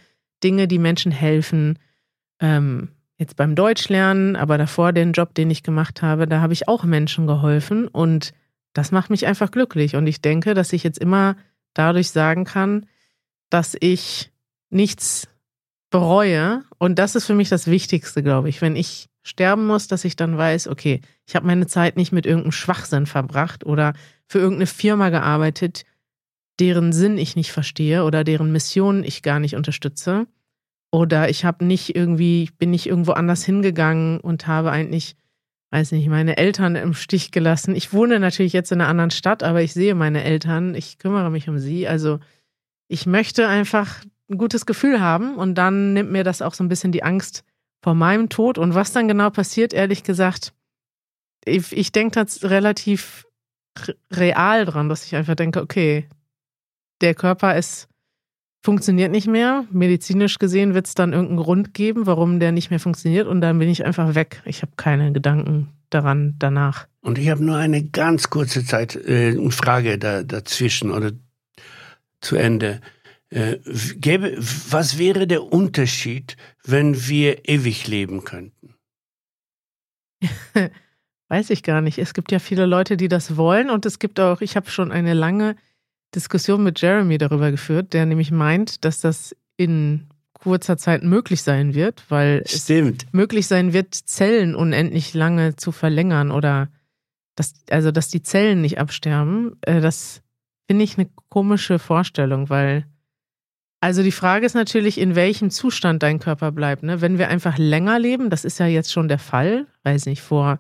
Dinge, 0.45 0.69
die 0.69 0.79
Menschen 0.79 1.13
helfen. 1.13 1.79
Ähm, 2.41 2.91
jetzt 3.19 3.37
beim 3.37 3.55
Deutschlernen, 3.55 4.37
aber 4.37 4.59
davor 4.59 4.93
den 4.93 5.13
Job, 5.13 5.35
den 5.35 5.51
ich 5.51 5.63
gemacht 5.63 6.03
habe, 6.03 6.27
da 6.27 6.41
habe 6.41 6.53
ich 6.53 6.69
auch 6.69 6.85
Menschen 6.85 7.27
geholfen 7.27 7.89
und 7.89 8.33
das 8.73 8.93
macht 8.93 9.11
mich 9.11 9.27
einfach 9.27 9.51
glücklich. 9.51 9.97
Und 9.97 10.07
ich 10.07 10.21
denke, 10.21 10.55
dass 10.55 10.73
ich 10.73 10.85
jetzt 10.85 10.99
immer 10.99 11.37
dadurch 11.75 12.11
sagen 12.11 12.45
kann, 12.45 12.87
dass 13.51 13.77
ich 13.81 14.31
nichts 14.71 15.29
bereue. 15.91 16.63
Und 16.79 16.99
das 16.99 17.17
ist 17.17 17.27
für 17.27 17.35
mich 17.35 17.49
das 17.49 17.67
Wichtigste, 17.67 18.23
glaube 18.23 18.49
ich. 18.49 18.61
Wenn 18.61 18.77
ich 18.77 19.09
sterben 19.23 19.67
muss, 19.67 19.89
dass 19.89 20.05
ich 20.05 20.17
dann 20.17 20.37
weiß, 20.37 20.69
okay, 20.69 21.01
ich 21.27 21.35
habe 21.35 21.47
meine 21.47 21.67
Zeit 21.67 21.97
nicht 21.97 22.13
mit 22.13 22.25
irgendeinem 22.25 22.53
Schwachsinn 22.53 23.07
verbracht 23.07 23.65
oder 23.67 23.95
für 24.27 24.39
irgendeine 24.39 24.67
Firma 24.67 25.11
gearbeitet, 25.11 25.85
deren 26.61 26.93
Sinn 26.93 27.19
ich 27.19 27.37
nicht 27.37 27.53
verstehe 27.53 28.05
oder 28.05 28.25
deren 28.25 28.53
Mission 28.53 29.05
ich 29.05 29.23
gar 29.23 29.41
nicht 29.41 29.57
unterstütze. 29.57 30.27
Oder 30.91 31.29
ich 31.29 31.45
habe 31.45 31.65
nicht 31.65 31.95
irgendwie, 31.95 32.45
ich 32.45 32.57
bin 32.57 32.71
nicht 32.71 32.87
irgendwo 32.87 33.13
anders 33.13 33.45
hingegangen 33.45 34.21
und 34.21 34.47
habe 34.47 34.71
eigentlich, 34.71 35.17
weiß 35.71 35.93
nicht, 35.93 36.09
meine 36.09 36.39
Eltern 36.39 36.77
im 36.77 36.95
Stich 36.95 37.31
gelassen. 37.31 37.77
Ich 37.77 37.93
wohne 37.93 38.19
natürlich 38.21 38.55
jetzt 38.55 38.73
in 38.73 38.81
einer 38.81 38.89
anderen 38.89 39.11
Stadt, 39.11 39.43
aber 39.43 39.63
ich 39.63 39.75
sehe 39.75 39.95
meine 39.95 40.25
Eltern, 40.25 40.75
ich 40.75 40.99
kümmere 40.99 41.31
mich 41.31 41.49
um 41.49 41.59
sie. 41.59 41.87
Also 41.87 42.21
ich 42.89 43.07
möchte 43.07 43.49
einfach 43.49 44.03
ein 44.31 44.39
gutes 44.39 44.67
Gefühl 44.67 45.01
haben 45.01 45.37
und 45.37 45.57
dann 45.57 45.93
nimmt 45.93 46.11
mir 46.11 46.25
das 46.25 46.43
auch 46.43 46.55
so 46.55 46.65
ein 46.65 46.69
bisschen 46.69 46.93
die 46.93 47.03
Angst 47.03 47.45
vor 47.83 47.95
meinem 47.95 48.29
Tod. 48.29 48.59
Und 48.59 48.75
was 48.75 48.93
dann 48.93 49.09
genau 49.09 49.31
passiert, 49.31 49.75
ehrlich 49.75 50.03
gesagt, 50.05 50.55
ich, 51.45 51.77
ich 51.77 51.93
denke 51.93 52.15
das 52.15 52.45
relativ 52.45 53.27
real 54.11 54.65
dran, 54.65 54.89
dass 54.89 55.05
ich 55.05 55.15
einfach 55.15 55.37
denke, 55.37 55.61
okay, 55.61 56.09
der 57.01 57.15
Körper 57.15 57.57
ist 57.57 57.89
funktioniert 58.63 59.13
nicht 59.13 59.27
mehr. 59.27 59.65
Medizinisch 59.71 60.39
gesehen 60.39 60.75
wird 60.75 60.87
es 60.87 60.95
dann 60.95 61.13
irgendeinen 61.13 61.39
Grund 61.39 61.75
geben, 61.75 62.07
warum 62.07 62.41
der 62.41 62.53
nicht 62.53 62.71
mehr 62.71 62.81
funktioniert 62.81 63.27
und 63.27 63.41
dann 63.41 63.59
bin 63.59 63.69
ich 63.69 63.85
einfach 63.85 64.15
weg. 64.15 64.43
Ich 64.45 64.63
habe 64.63 64.73
keine 64.77 65.13
Gedanken 65.13 65.69
daran 65.91 66.35
danach. 66.39 66.87
Und 67.01 67.19
ich 67.19 67.29
habe 67.29 67.45
nur 67.45 67.57
eine 67.57 67.85
ganz 67.85 68.31
kurze 68.31 68.65
Zeit, 68.65 68.97
äh, 68.97 69.31
eine 69.31 69.51
Frage 69.51 69.99
da, 69.99 70.23
dazwischen 70.23 70.91
oder 70.91 71.13
zu 72.21 72.37
Ende. 72.37 72.81
Äh, 73.31 73.59
gäbe, 73.97 74.37
was 74.39 74.99
wäre 74.99 75.27
der 75.27 75.45
Unterschied, 75.45 76.37
wenn 76.65 77.09
wir 77.09 77.49
ewig 77.49 77.87
leben 77.87 78.25
könnten? 78.25 78.75
Weiß 81.29 81.51
ich 81.51 81.63
gar 81.63 81.83
nicht. 81.83 81.99
Es 81.99 82.15
gibt 82.15 82.33
ja 82.33 82.39
viele 82.39 82.65
Leute, 82.65 82.97
die 82.97 83.09
das 83.09 83.37
wollen 83.37 83.69
und 83.71 83.85
es 83.85 83.99
gibt 83.99 84.19
auch, 84.19 84.41
ich 84.41 84.57
habe 84.57 84.71
schon 84.71 84.91
eine 84.91 85.13
lange 85.13 85.57
Diskussion 86.15 86.63
mit 86.63 86.81
Jeremy 86.81 87.19
darüber 87.19 87.51
geführt, 87.51 87.93
der 87.93 88.07
nämlich 88.07 88.31
meint, 88.31 88.85
dass 88.85 89.01
das 89.01 89.37
in 89.57 90.09
kurzer 90.33 90.77
Zeit 90.77 91.03
möglich 91.03 91.43
sein 91.43 91.75
wird, 91.75 92.05
weil 92.09 92.43
Stimmt. 92.47 93.05
es 93.07 93.13
möglich 93.13 93.47
sein 93.47 93.73
wird, 93.73 93.95
Zellen 93.95 94.55
unendlich 94.55 95.15
lange 95.15 95.57
zu 95.57 95.73
verlängern 95.73 96.31
oder 96.31 96.69
dass, 97.35 97.55
also 97.71 97.91
dass 97.91 98.09
die 98.09 98.23
Zellen 98.23 98.61
nicht 98.61 98.79
absterben. 98.79 99.57
Äh, 99.63 99.81
das 99.81 100.23
finde 100.67 100.85
ich 100.85 100.97
eine 100.97 101.09
komische 101.29 101.79
Vorstellung, 101.79 102.49
weil 102.51 102.87
also 103.81 104.03
die 104.03 104.13
Frage 104.13 104.45
ist 104.45 104.55
natürlich, 104.55 104.99
in 104.99 105.15
welchem 105.15 105.51
Zustand 105.51 106.03
dein 106.03 106.19
Körper 106.19 106.51
bleibt. 106.51 106.83
Ne? 106.83 107.01
Wenn 107.01 107.19
wir 107.19 107.29
einfach 107.29 107.59
länger 107.59 107.99
leben, 107.99 108.29
das 108.29 108.45
ist 108.45 108.59
ja 108.59 108.67
jetzt 108.67 108.93
schon 108.93 109.07
der 109.07 109.21
Fall, 109.21 109.67
weiß 109.85 110.07
nicht, 110.07 110.21
vor 110.21 110.59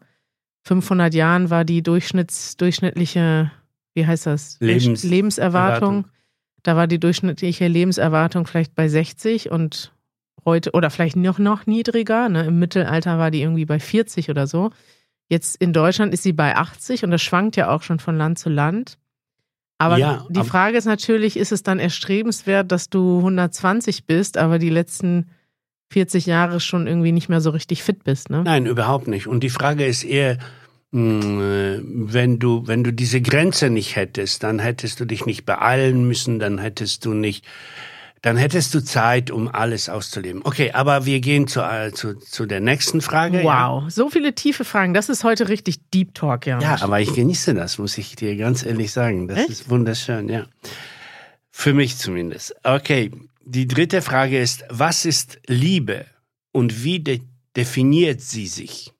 500 0.65 1.13
Jahren 1.15 1.51
war 1.51 1.65
die 1.65 1.83
Durchschnitts, 1.83 2.57
durchschnittliche, 2.57 3.51
wie 3.99 4.07
heißt 4.07 4.27
das? 4.27 4.57
Lebens 4.61 5.03
Lebenserwartung. 5.03 5.97
Erwartung. 5.97 6.05
Da 6.63 6.77
war 6.77 6.87
die 6.87 7.01
durchschnittliche 7.01 7.67
Lebenserwartung 7.67 8.47
vielleicht 8.47 8.75
bei 8.75 8.89
60 8.89 9.51
und 9.51 9.93
heute, 10.45 10.71
oder 10.73 10.91
vielleicht 10.91 11.17
noch, 11.17 11.39
noch 11.39 11.67
niedriger. 11.67 12.29
Ne? 12.29 12.47
Im 12.47 12.59
Mittelalter 12.59 13.19
war 13.19 13.31
die 13.31 13.43
irgendwie 13.43 13.65
bei 13.65 13.81
40 13.81 14.31
oder 14.31 14.47
so. 14.47 14.71
Jetzt 15.29 15.57
in 15.57 15.73
Deutschland 15.73 16.15
ist 16.15 16.23
sie 16.23 16.33
bei 16.33 16.57
80 16.57 17.05
und 17.05 17.11
das 17.11 17.23
schwankt 17.23 17.57
ja 17.57 17.71
auch 17.71 17.83
schon 17.83 17.99
von 17.99 18.17
Land 18.17 18.39
zu 18.39 18.49
Land. 18.49 18.99
Aber 19.79 19.99
Ja, 19.99 20.27
die 20.31 20.43
Frage 20.43 20.77
ist 20.77 20.87
natürlich, 20.87 21.37
ist 21.37 21.53
es 21.53 21.63
dann 21.63 21.79
erstrebenswert, 21.79 22.73
dass 22.73 22.89
du 22.91 23.19
120 23.19 24.07
bist, 24.07 24.37
aber 24.37 24.59
die 24.59 24.71
letzten 24.71 25.31
40 25.91 26.27
Jahre 26.27 26.61
schon 26.61 26.87
irgendwie 26.87 27.13
nicht 27.13 27.29
mehr 27.29 27.41
so 27.41 27.51
richtig 27.51 27.83
fit 27.83 28.05
bist, 28.05 28.31
ne? 28.31 28.43
Nein, 28.43 28.67
überhaupt 28.67 29.09
nicht. 29.09 29.27
Und 29.27 29.41
die 29.41 29.51
Frage 29.51 29.87
ist 29.87 30.05
eher, 30.05 30.39
wenn 30.91 32.39
du, 32.39 32.67
wenn 32.67 32.83
du 32.83 32.93
diese 32.93 33.21
Grenze 33.21 33.69
nicht 33.69 33.97
hättest, 33.97 34.43
dann 34.43 34.59
hättest 34.59 35.01
du 35.01 35.05
dich 35.05 35.27
nicht 35.27 35.45
beeilen 35.45 36.07
müssen, 36.07 36.39
dann 36.39 36.59
hättest 36.59 37.05
du 37.05 37.13
nicht, 37.13 37.45
dann 38.23 38.39
hättest 38.39 38.75
du 38.75 38.83
Zeit, 38.83 39.31
um 39.31 39.49
alles 39.49 39.91
auszuleben. 39.91 40.41
Okay, 40.45 40.73
aber 40.73 41.05
wir 41.05 41.21
gehen 41.21 41.47
zu, 41.47 41.61
äh, 41.61 41.93
zu, 41.93 42.15
zu 42.15 42.47
der 42.47 42.61
nächsten 42.61 43.03
Frage. 43.03 43.43
Wow, 43.43 43.91
so 43.91 44.09
viele 44.09 44.35
tiefe 44.35 44.65
Fragen. 44.65 44.95
Das 44.95 45.11
ist 45.11 45.25
heute 45.25 45.51
richtig 45.51 45.91
Deep 45.91 46.15
Talk, 46.15 46.47
ja. 46.47 46.59
Ja, 46.59 46.79
aber 46.81 47.01
ich 47.01 47.13
genieße 47.13 47.53
das, 47.55 47.77
muss 47.77 47.99
ich 47.99 48.17
dir 48.17 48.35
ganz 48.37 48.65
ehrlich 48.65 48.91
sagen. 48.91 49.29
Das 49.29 49.41
Echt? 49.41 49.51
ist 49.51 49.71
wunderschön, 49.71 50.31
ja. 50.31 50.47
Für 51.51 51.75
mich 51.75 51.99
zumindest. 51.99 52.55
Okay, 52.63 53.11
die 53.45 53.67
dritte 53.67 54.01
Frage 54.01 54.39
ist, 54.41 54.65
was 54.71 55.05
ist 55.05 55.39
Liebe 55.47 56.07
und 56.53 56.83
wie 56.83 57.01
de 57.01 57.21
definiert 57.57 58.21
sie 58.21 58.47
sich? 58.47 58.93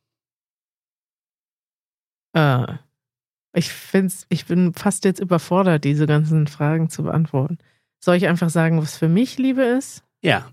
Äh, 2.35 2.67
ich 3.55 3.71
find's, 3.71 4.27
ich 4.29 4.47
bin 4.47 4.75
fast 4.75 5.05
jetzt 5.05 5.21
überfordert, 5.21 5.85
diese 5.85 6.07
ganzen 6.07 6.47
Fragen 6.47 6.91
zu 6.91 7.03
beantworten. 7.03 7.59
Soll 8.01 8.17
ich 8.17 8.27
einfach 8.29 8.51
sagen, 8.51 8.81
was 8.81 8.97
für 8.97 9.09
mich 9.09 9.39
Liebe 9.39 9.63
ist? 9.63 10.05
Ja, 10.23 10.51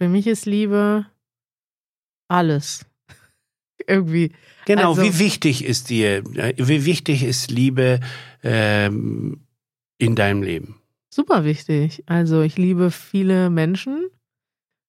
Für 0.00 0.08
mich 0.08 0.26
ist 0.26 0.44
Liebe 0.46 1.06
alles. 2.28 2.86
Irgendwie. 3.86 4.32
genau. 4.66 4.90
Also- 4.90 5.02
wie 5.02 5.18
wichtig 5.18 5.64
ist 5.64 5.90
dir, 5.90 6.18
äh, 6.36 6.54
wie 6.58 6.84
wichtig 6.84 7.22
ist 7.22 7.50
Liebe 7.50 8.00
ähm, 8.42 9.46
in 9.98 10.14
deinem 10.14 10.42
Leben? 10.42 10.80
super 11.10 11.44
wichtig. 11.44 12.02
Also 12.06 12.42
ich 12.42 12.58
liebe 12.58 12.90
viele 12.90 13.48
Menschen. 13.48 14.08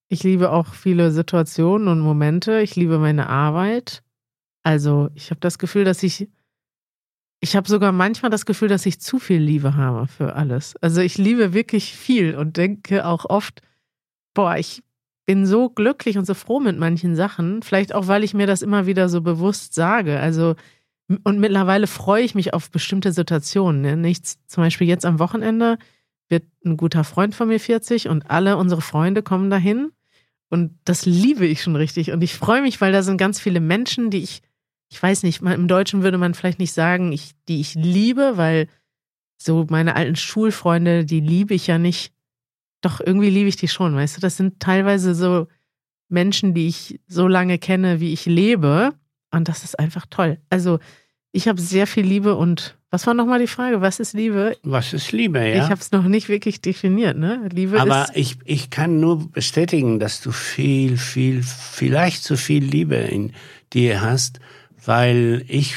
Ich 0.10 0.24
liebe 0.24 0.52
auch 0.52 0.74
viele 0.74 1.12
Situationen 1.12 1.88
und 1.88 2.00
Momente. 2.00 2.62
Ich 2.62 2.76
liebe 2.76 2.98
meine 2.98 3.30
Arbeit. 3.30 4.02
Also 4.65 5.10
ich 5.13 5.30
habe 5.30 5.39
das 5.39 5.60
Gefühl, 5.60 5.84
dass 5.84 6.01
ich, 6.01 6.28
ich 7.39 7.56
habe 7.56 7.69
sogar 7.69 7.91
manchmal 7.91 8.32
das 8.32 8.45
Gefühl, 8.45 8.67
dass 8.67 8.86
ich 8.86 8.99
zu 8.99 9.19
viel 9.19 9.39
Liebe 9.39 9.75
habe 9.75 10.08
für 10.08 10.36
alles. 10.36 10.75
Also 10.78 11.01
ich 11.01 11.17
liebe 11.17 11.54
wirklich 11.54 11.95
viel 11.95 12.36
und 12.36 12.58
denke 12.58 13.06
auch 13.06 13.25
oft, 13.25 13.62
boah, 14.34 14.58
ich 14.58 14.82
bin 15.28 15.45
so 15.45 15.69
glücklich 15.69 16.17
und 16.17 16.25
so 16.25 16.34
froh 16.34 16.60
mit 16.60 16.78
manchen 16.80 17.15
Sachen. 17.15 17.62
Vielleicht 17.62 17.93
auch, 17.93 18.08
weil 18.08 18.23
ich 18.23 18.34
mir 18.34 18.47
das 18.47 18.63
immer 18.63 18.88
wieder 18.88 19.08
so 19.08 19.21
bewusst 19.21 19.75
sage. 19.75 20.19
Also 20.19 20.56
und 21.23 21.39
mittlerweile 21.39 21.86
freue 21.86 22.23
ich 22.23 22.34
mich 22.34 22.54
auf 22.54 22.71
bestimmte 22.71 23.12
Situationen. 23.12 23.82
Ne? 23.82 23.95
Nichts, 23.95 24.39
zum 24.47 24.63
Beispiel 24.63 24.88
jetzt 24.88 25.06
am 25.06 25.19
Wochenende 25.19 25.78
wird 26.30 26.45
ein 26.65 26.78
guter 26.78 27.04
Freund 27.04 27.36
von 27.36 27.47
mir 27.47 27.60
40 27.60 28.10
und 28.10 28.32
alle 28.32 28.58
unsere 28.58 28.82
Freunde 28.82 29.21
kommen 29.21 29.51
dahin. 29.51 29.91
Und 30.49 30.80
das 30.86 31.06
liebe 31.06 31.45
ich 31.45 31.62
schon 31.62 31.75
richtig. 31.75 32.12
Und 32.12 32.23
ich 32.23 32.34
freue 32.34 32.62
mich, 32.62 32.82
weil 32.82 32.91
da 32.91 33.04
sind 33.04 33.17
ganz 33.17 33.39
viele 33.39 33.60
Menschen, 33.60 34.10
die 34.10 34.23
ich, 34.23 34.41
ich 34.89 35.02
weiß 35.02 35.24
nicht, 35.24 35.41
im 35.41 35.67
Deutschen 35.67 36.04
würde 36.04 36.17
man 36.17 36.34
vielleicht 36.34 36.60
nicht 36.60 36.74
sagen, 36.74 37.12
ich, 37.12 37.32
die 37.48 37.60
ich 37.60 37.76
liebe, 37.76 38.38
weil 38.38 38.67
so 39.38 39.65
meine 39.69 39.95
alten 39.95 40.15
Schulfreunde, 40.15 41.06
die 41.06 41.19
liebe 41.19 41.54
ich 41.54 41.67
ja 41.67 41.78
nicht. 41.78 42.13
Doch 42.82 43.00
irgendwie 43.00 43.30
liebe 43.30 43.50
ich 43.50 43.56
die 43.56 43.67
schon, 43.67 43.95
weißt 43.95 44.17
du? 44.17 44.21
Das 44.21 44.38
sind 44.38 44.60
teilweise 44.60 45.15
so 45.15 45.48
Menschen, 46.08 46.54
die 46.54 46.67
ich 46.67 47.00
so 47.08 47.28
lange 47.28 47.58
kenne, 47.58 48.00
wie 48.00 48.13
ich 48.13 48.26
lebe. 48.26 48.93
Und 49.32 49.50
das 49.50 49.63
ist 49.63 49.80
einfach 49.80 50.06
toll. 50.10 50.39
Also, 50.50 50.80
ich 51.32 51.48
habe 51.50 51.60
sehr 51.60 51.88
viel 51.88 52.06
Liebe 52.06 52.36
und 52.36 52.78
was 52.91 53.06
war 53.08 53.13
nochmal 53.13 53.39
die 53.39 53.48
Frage? 53.48 53.82
Was 53.82 54.00
ist 54.00 54.13
Liebe? 54.13 54.56
Was 54.63 54.93
ist 54.93 55.12
Liebe, 55.12 55.39
ja? 55.39 55.65
Ich 55.65 55.69
habe 55.69 55.82
es 55.82 55.91
noch 55.91 56.06
nicht 56.06 56.30
wirklich 56.30 56.62
definiert, 56.62 57.17
ne? 57.17 57.50
Liebe 57.52 57.82
Aber 57.82 58.04
ist. 58.04 58.15
ich, 58.15 58.38
ich 58.45 58.69
kann 58.69 59.02
nur 59.02 59.30
bestätigen, 59.32 60.00
dass 60.00 60.21
du 60.21 60.32
viel, 60.32 60.95
viel, 60.95 61.43
vielleicht 61.43 62.24
zu 62.24 62.38
viel 62.38 62.63
Liebe 62.63 62.95
in 62.95 63.34
dir 63.74 64.00
hast, 64.00 64.39
weil 64.88 65.43
ich, 65.48 65.76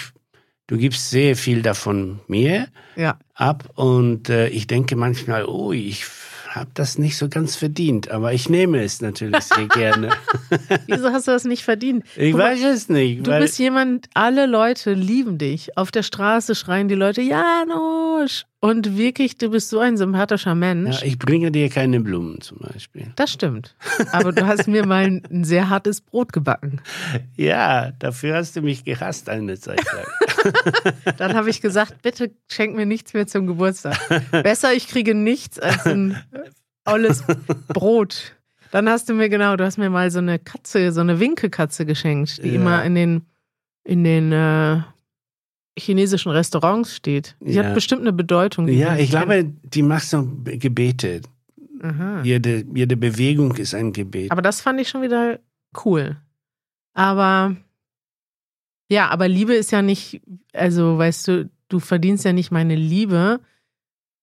du 0.66 0.76
gibst 0.76 1.10
sehr 1.10 1.36
viel 1.36 1.62
davon 1.62 2.20
mir 2.26 2.68
Ja. 2.96 3.18
ab 3.34 3.70
und 3.74 4.28
äh, 4.28 4.48
ich 4.48 4.66
denke 4.66 4.96
manchmal, 4.96 5.44
oh, 5.46 5.72
ich 5.72 6.04
habe 6.48 6.70
das 6.74 6.96
nicht 6.98 7.16
so 7.16 7.28
ganz 7.28 7.56
verdient, 7.56 8.10
aber 8.10 8.32
ich 8.32 8.48
nehme 8.48 8.82
es 8.82 9.00
natürlich 9.02 9.44
sehr 9.44 9.66
gerne. 9.68 10.10
Wieso 10.86 11.10
hast 11.12 11.28
du 11.28 11.32
das 11.32 11.44
nicht 11.44 11.62
verdient? 11.62 12.04
Ich 12.16 12.32
mal, 12.34 12.52
weiß 12.52 12.62
es 12.64 12.88
nicht. 12.88 13.26
Du 13.26 13.30
bist 13.38 13.58
jemand, 13.58 14.08
alle 14.14 14.46
Leute 14.46 14.94
lieben 14.94 15.36
dich. 15.38 15.76
Auf 15.76 15.90
der 15.90 16.02
Straße 16.02 16.54
schreien 16.54 16.88
die 16.88 16.94
Leute, 16.94 17.20
Janusz! 17.22 18.46
Und 18.60 18.98
wirklich, 18.98 19.38
du 19.38 19.50
bist 19.50 19.68
so 19.70 19.78
ein 19.78 19.96
sympathischer 19.96 20.56
Mensch. 20.56 21.00
ja, 21.02 21.06
ich 21.06 21.16
bringe 21.18 21.52
dir 21.52 21.68
keine 21.68 22.00
Blumen 22.00 22.40
zum 22.40 22.58
Beispiel. 22.58 23.06
das 23.14 23.30
stimmt. 23.32 23.76
Aber 24.10 24.32
du 24.32 24.46
hast 24.48 24.66
mir 24.66 24.84
mal 24.84 25.04
ein, 25.04 25.22
ein 25.30 25.44
sehr 25.44 25.68
hartes 25.70 26.00
Brot 26.00 26.32
gebacken. 26.32 26.80
Ja, 27.36 27.92
dafür 28.00 28.34
hast 28.34 28.56
du 28.56 28.62
mich 28.62 28.84
gehasst 28.84 29.28
eine 29.28 29.60
Zeit 29.60 29.80
lang. 29.92 30.54
Dann 31.18 31.34
habe 31.34 31.50
ich 31.50 31.60
gesagt, 31.60 32.02
bitte 32.02 32.32
schenk 32.48 32.74
mir 32.74 32.84
nichts 32.86 33.14
mehr 33.14 33.28
zum 33.28 33.46
Geburtstag. 33.46 33.96
Besser, 34.42 34.72
ich 34.72 34.88
kriege 34.88 35.14
nichts 35.14 35.60
als 35.60 35.86
ein 35.86 36.16
olles 36.84 37.22
Brot. 37.68 38.34
Dann 38.72 38.88
hast 38.88 39.08
du 39.08 39.14
mir, 39.14 39.28
genau, 39.28 39.56
du 39.56 39.64
hast 39.64 39.78
mir 39.78 39.88
mal 39.88 40.10
so 40.10 40.18
eine 40.18 40.38
Katze, 40.40 40.90
so 40.92 41.00
eine 41.00 41.20
Winkekatze 41.20 41.86
geschenkt, 41.86 42.42
die 42.42 42.48
Ja. 42.48 42.54
immer 42.56 42.84
in 42.84 42.94
den, 42.96 43.22
in 43.84 44.02
den 44.04 44.32
äh, 44.32 44.80
chinesischen 45.78 46.30
Restaurants 46.32 46.94
steht. 46.96 47.36
Die 47.40 47.52
Ja. 47.52 47.64
hat 47.64 47.74
bestimmt 47.74 48.02
eine 48.02 48.12
Bedeutung. 48.12 48.68
ja, 48.68 48.94
ich 48.96 49.10
kennt. 49.10 49.26
glaube, 49.26 49.44
die 49.64 49.82
macht 49.82 50.04
so 50.06 50.22
Gebete. 50.44 51.20
Aha. 51.80 52.22
Jede, 52.22 52.64
jede 52.74 52.96
Bewegung 52.96 53.54
ist 53.56 53.74
ein 53.74 53.92
Gebet. 53.92 54.30
Aber 54.32 54.42
das 54.42 54.60
fand 54.60 54.80
ich 54.80 54.88
schon 54.88 55.02
wieder 55.02 55.38
cool. 55.84 56.16
Aber 56.94 57.54
ja, 58.90 59.08
aber 59.10 59.28
Liebe 59.28 59.54
ist 59.54 59.70
ja 59.70 59.82
nicht, 59.82 60.20
also 60.52 60.98
weißt 60.98 61.28
du, 61.28 61.50
du 61.68 61.78
verdienst 61.78 62.24
ja 62.24 62.32
nicht 62.32 62.50
meine 62.50 62.74
Liebe, 62.74 63.40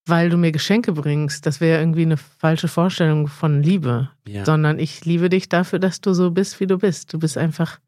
weil 0.08 0.30
du 0.30 0.38
mir 0.38 0.52
Geschenke 0.52 0.92
bringst. 0.92 1.46
Das 1.46 1.62
wäre 1.62 1.80
irgendwie 1.80 2.02
eine 2.02 2.18
falsche 2.18 2.68
Vorstellung 2.68 3.28
von 3.28 3.64
Liebe. 3.64 4.10
ja. 4.28 4.44
Sondern 4.44 4.78
ich 4.80 5.06
liebe 5.06 5.30
dich 5.30 5.48
dafür, 5.50 5.80
dass 5.80 6.02
du 6.02 6.14
so 6.14 6.32
bist, 6.32 6.60
wie 6.60 6.68
du 6.68 6.78
bist. 6.78 7.14
Du 7.14 7.20
bist 7.20 7.38
einfach 7.38 7.80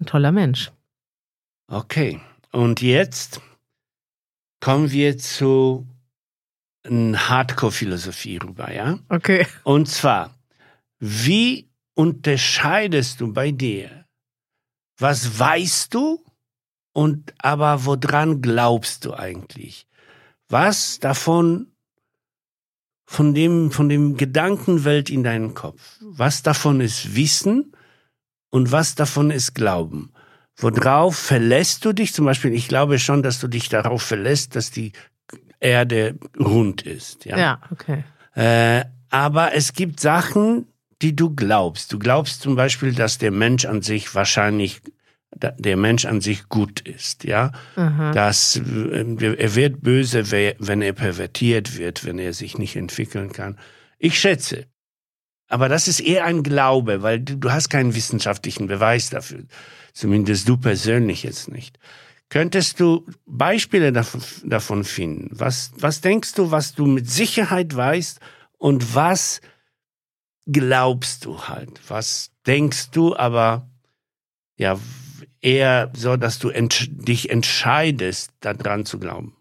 ein 0.00 0.06
toller 0.06 0.32
Mensch. 0.32 0.70
Okay. 1.70 2.20
Und 2.58 2.82
jetzt 2.82 3.40
kommen 4.58 4.90
wir 4.90 5.16
zu 5.16 5.86
n- 6.82 7.16
Hardcore-Philosophie 7.28 8.38
rüber, 8.38 8.74
ja? 8.74 8.98
Okay. 9.08 9.46
Und 9.62 9.86
zwar, 9.88 10.36
wie 10.98 11.70
unterscheidest 11.94 13.20
du 13.20 13.32
bei 13.32 13.52
dir, 13.52 14.06
was 14.98 15.38
weißt 15.38 15.94
du 15.94 16.24
und 16.92 17.32
aber 17.38 17.84
woran 17.84 18.42
glaubst 18.42 19.04
du 19.04 19.14
eigentlich? 19.14 19.86
Was 20.48 20.98
davon 20.98 21.70
von 23.08 23.34
dem 23.34 23.70
von 23.70 23.88
dem 23.88 24.16
Gedankenwelt 24.16 25.10
in 25.10 25.22
deinem 25.22 25.54
Kopf? 25.54 26.00
Was 26.00 26.42
davon 26.42 26.80
ist 26.80 27.14
Wissen 27.14 27.70
und 28.50 28.72
was 28.72 28.96
davon 28.96 29.30
ist 29.30 29.54
Glauben? 29.54 30.12
Worauf 30.58 31.16
verlässt 31.16 31.84
du 31.84 31.92
dich? 31.92 32.12
Zum 32.12 32.24
Beispiel, 32.24 32.52
ich 32.52 32.68
glaube 32.68 32.98
schon, 32.98 33.22
dass 33.22 33.40
du 33.40 33.48
dich 33.48 33.68
darauf 33.68 34.02
verlässt, 34.02 34.56
dass 34.56 34.70
die 34.70 34.92
Erde 35.60 36.18
rund 36.38 36.82
ist. 36.82 37.24
Ja. 37.24 37.38
Ja, 37.38 37.60
okay. 37.70 38.04
Äh, 38.34 38.84
aber 39.10 39.54
es 39.54 39.72
gibt 39.72 40.00
Sachen, 40.00 40.66
die 41.00 41.14
du 41.14 41.34
glaubst. 41.34 41.92
Du 41.92 41.98
glaubst 41.98 42.42
zum 42.42 42.56
Beispiel, 42.56 42.92
dass 42.92 43.18
der 43.18 43.30
Mensch 43.30 43.64
an 43.64 43.82
sich 43.82 44.14
wahrscheinlich 44.14 44.80
der 45.36 45.76
Mensch 45.76 46.06
an 46.06 46.20
sich 46.20 46.48
gut 46.48 46.80
ist, 46.80 47.24
ja, 47.24 47.52
Aha. 47.76 48.12
dass 48.12 48.56
äh, 48.56 49.34
er 49.36 49.54
wird 49.54 49.82
böse, 49.82 50.30
wenn 50.30 50.82
er 50.82 50.94
pervertiert 50.94 51.76
wird, 51.76 52.04
wenn 52.06 52.18
er 52.18 52.32
sich 52.32 52.56
nicht 52.56 52.76
entwickeln 52.76 53.32
kann. 53.32 53.58
Ich 53.98 54.18
schätze, 54.18 54.66
aber 55.48 55.68
das 55.68 55.86
ist 55.86 56.00
eher 56.00 56.24
ein 56.24 56.42
Glaube, 56.42 57.02
weil 57.02 57.20
du, 57.20 57.36
du 57.36 57.52
hast 57.52 57.68
keinen 57.68 57.94
wissenschaftlichen 57.94 58.66
Beweis 58.66 59.10
dafür, 59.10 59.44
zumindest 59.98 60.48
du 60.48 60.56
persönlich 60.56 61.24
jetzt 61.24 61.50
nicht. 61.50 61.78
Könntest 62.28 62.78
du 62.78 63.06
Beispiele 63.26 63.90
davon, 63.92 64.84
finden? 64.84 65.30
Was, 65.32 65.72
was 65.76 66.00
denkst 66.00 66.34
du, 66.34 66.50
was 66.50 66.74
du 66.74 66.86
mit 66.86 67.10
Sicherheit 67.10 67.74
weißt 67.74 68.20
und 68.58 68.94
was 68.94 69.40
glaubst 70.46 71.24
du 71.24 71.42
halt? 71.48 71.80
Was 71.88 72.30
denkst 72.46 72.90
du, 72.90 73.16
aber 73.16 73.68
ja, 74.56 74.78
eher 75.40 75.90
so, 75.94 76.16
dass 76.16 76.38
du 76.38 76.50
entsch 76.50 76.88
dich 76.90 77.30
entscheidest, 77.30 78.32
daran 78.40 78.84
zu 78.84 78.98
glauben? 78.98 79.36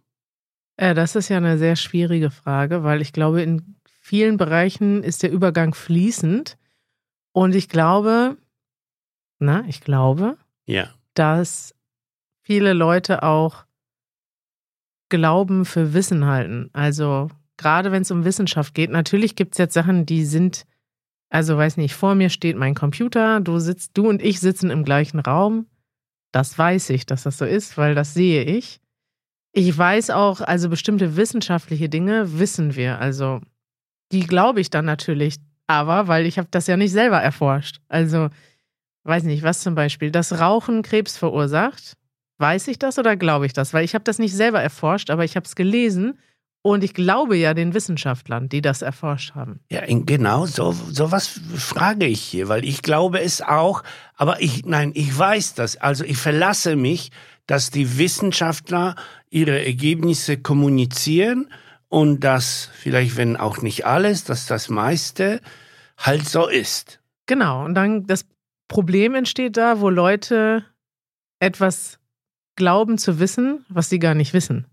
Äh, 0.77 0.93
das 0.93 1.15
ist 1.15 1.29
ja 1.29 1.37
eine 1.37 1.57
sehr 1.57 1.75
schwierige 1.75 2.31
Frage, 2.31 2.83
weil 2.83 3.01
ich 3.01 3.13
glaube, 3.13 3.41
in 3.41 3.75
vielen 3.99 4.37
Bereichen 4.37 5.03
ist 5.03 5.23
der 5.23 5.31
Übergang 5.31 5.73
fließend. 5.73 6.57
Und 7.33 7.53
ich 7.53 7.67
glaube, 7.67 8.37
na, 9.39 9.65
ich 9.67 9.81
glaube, 9.81 10.37
ja. 10.67 10.89
dass 11.15 11.73
viele 12.43 12.73
Leute 12.73 13.23
auch 13.23 13.65
Glauben 15.09 15.65
für 15.65 15.93
Wissen 15.93 16.25
halten. 16.25 16.69
Also 16.73 17.29
gerade 17.55 17.91
wenn 17.91 18.01
es 18.01 18.11
um 18.11 18.25
Wissenschaft 18.25 18.73
geht, 18.73 18.89
natürlich 18.91 19.35
gibt 19.35 19.53
es 19.53 19.57
jetzt 19.57 19.73
Sachen, 19.73 20.05
die 20.05 20.25
sind, 20.25 20.65
also 21.29 21.57
weiß 21.57 21.77
nicht, 21.77 21.95
vor 21.95 22.13
mir 22.13 22.29
steht 22.29 22.57
mein 22.57 22.75
Computer, 22.75 23.39
du 23.39 23.59
sitzt, 23.59 23.97
du 23.97 24.07
und 24.07 24.21
ich 24.21 24.39
sitzen 24.39 24.69
im 24.69 24.83
gleichen 24.83 25.19
Raum. 25.19 25.65
Das 26.31 26.57
weiß 26.57 26.89
ich, 26.91 27.05
dass 27.05 27.23
das 27.23 27.37
so 27.37 27.45
ist, 27.45 27.77
weil 27.77 27.95
das 27.95 28.13
sehe 28.13 28.43
ich. 28.43 28.81
Ich 29.53 29.75
weiß 29.75 30.11
auch, 30.11 30.41
also 30.41 30.69
bestimmte 30.69 31.15
wissenschaftliche 31.15 31.89
Dinge 31.89 32.37
wissen 32.37 32.75
wir. 32.75 32.99
Also 32.99 33.41
die 34.11 34.27
glaube 34.27 34.61
ich 34.61 34.69
dann 34.69 34.85
natürlich, 34.85 35.37
aber 35.67 36.07
weil 36.07 36.25
ich 36.25 36.37
habe 36.37 36.49
das 36.51 36.67
ja 36.67 36.77
nicht 36.77 36.91
selber 36.91 37.19
erforscht. 37.19 37.79
Also 37.87 38.29
weiß 39.07 39.23
nicht, 39.23 39.43
was 39.43 39.61
zum 39.61 39.75
Beispiel, 39.75 40.11
dass 40.11 40.39
Rauchen 40.39 40.81
Krebs 40.81 41.17
verursacht. 41.17 41.93
Weiß 42.39 42.67
ich 42.67 42.77
das 42.77 42.99
oder 42.99 43.15
glaube 43.15 43.45
ich 43.45 43.53
das? 43.53 43.73
Weil 43.73 43.83
ich 43.83 43.95
habe 43.95 44.03
das 44.03 44.19
nicht 44.19 44.35
selber 44.35 44.61
erforscht, 44.61 45.09
aber 45.09 45.23
ich 45.23 45.35
habe 45.35 45.45
es 45.45 45.55
gelesen 45.55 46.19
und 46.61 46.83
ich 46.83 46.93
glaube 46.93 47.37
ja 47.37 47.53
den 47.53 47.73
Wissenschaftlern, 47.73 48.49
die 48.49 48.61
das 48.61 48.81
erforscht 48.81 49.33
haben. 49.33 49.61
Ja, 49.71 49.83
genau, 49.87 50.45
so, 50.45 50.73
so 50.73 51.11
was 51.11 51.39
frage 51.55 52.05
ich 52.05 52.21
hier, 52.21 52.49
weil 52.49 52.65
ich 52.65 52.81
glaube 52.81 53.21
es 53.21 53.41
auch, 53.41 53.83
aber 54.15 54.41
ich, 54.41 54.65
nein, 54.65 54.91
ich 54.93 55.17
weiß 55.17 55.55
das. 55.55 55.77
Also 55.77 56.03
ich 56.03 56.17
verlasse 56.17 56.75
mich, 56.75 57.11
dass 57.47 57.71
die 57.71 57.97
Wissenschaftler 57.97 58.95
ihre 59.29 59.65
Ergebnisse 59.65 60.37
kommunizieren 60.37 61.49
und 61.87 62.25
dass 62.25 62.69
vielleicht, 62.73 63.15
wenn 63.15 63.37
auch 63.37 63.61
nicht 63.61 63.85
alles, 63.85 64.25
dass 64.25 64.45
das 64.45 64.69
meiste 64.69 65.39
halt 65.97 66.27
so 66.27 66.47
ist. 66.47 66.99
Genau, 67.25 67.63
und 67.65 67.75
dann 67.75 68.05
das 68.05 68.25
Problem 68.67 69.15
entsteht 69.15 69.57
da, 69.57 69.79
wo 69.79 69.89
Leute 69.89 70.63
etwas 71.39 71.99
glauben 72.55 72.97
zu 72.97 73.19
wissen, 73.19 73.65
was 73.69 73.89
sie 73.89 73.99
gar 73.99 74.15
nicht 74.15 74.33
wissen. 74.33 74.65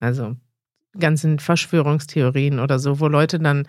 Also 0.00 0.36
ganzen 0.98 1.38
Verschwörungstheorien 1.38 2.58
oder 2.58 2.78
so, 2.78 3.00
wo 3.00 3.08
Leute 3.08 3.38
dann 3.38 3.66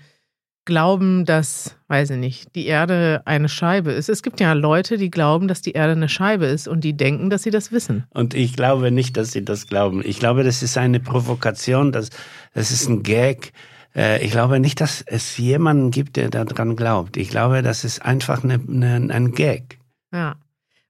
glauben, 0.65 1.25
dass, 1.25 1.75
weiß 1.87 2.11
ich 2.11 2.17
nicht, 2.17 2.55
die 2.55 2.67
Erde 2.67 3.23
eine 3.25 3.49
Scheibe 3.49 3.91
ist. 3.91 4.09
Es 4.09 4.21
gibt 4.21 4.39
ja 4.39 4.53
Leute, 4.53 4.97
die 4.97 5.09
glauben, 5.09 5.47
dass 5.47 5.61
die 5.61 5.71
Erde 5.71 5.93
eine 5.93 6.09
Scheibe 6.09 6.45
ist 6.45 6.67
und 6.67 6.83
die 6.83 6.95
denken, 6.95 7.29
dass 7.29 7.43
sie 7.43 7.49
das 7.49 7.71
wissen. 7.71 8.05
Und 8.11 8.33
ich 8.33 8.55
glaube 8.55 8.91
nicht, 8.91 9.17
dass 9.17 9.31
sie 9.31 9.43
das 9.43 9.67
glauben. 9.67 10.03
Ich 10.05 10.19
glaube, 10.19 10.43
das 10.43 10.61
ist 10.61 10.77
eine 10.77 10.99
Provokation, 10.99 11.91
das, 11.91 12.09
das 12.53 12.71
ist 12.71 12.87
ein 12.87 13.03
Gag. 13.03 13.51
Äh, 13.95 14.23
ich 14.23 14.31
glaube 14.31 14.59
nicht, 14.59 14.81
dass 14.81 15.01
es 15.01 15.37
jemanden 15.37 15.91
gibt, 15.91 16.17
der 16.17 16.29
daran 16.29 16.75
glaubt. 16.75 17.17
Ich 17.17 17.29
glaube, 17.29 17.61
das 17.61 17.83
ist 17.83 18.03
einfach 18.03 18.43
eine, 18.43 18.55
eine, 18.55 19.13
ein 19.13 19.31
Gag. 19.31 19.79
Ja, 20.13 20.35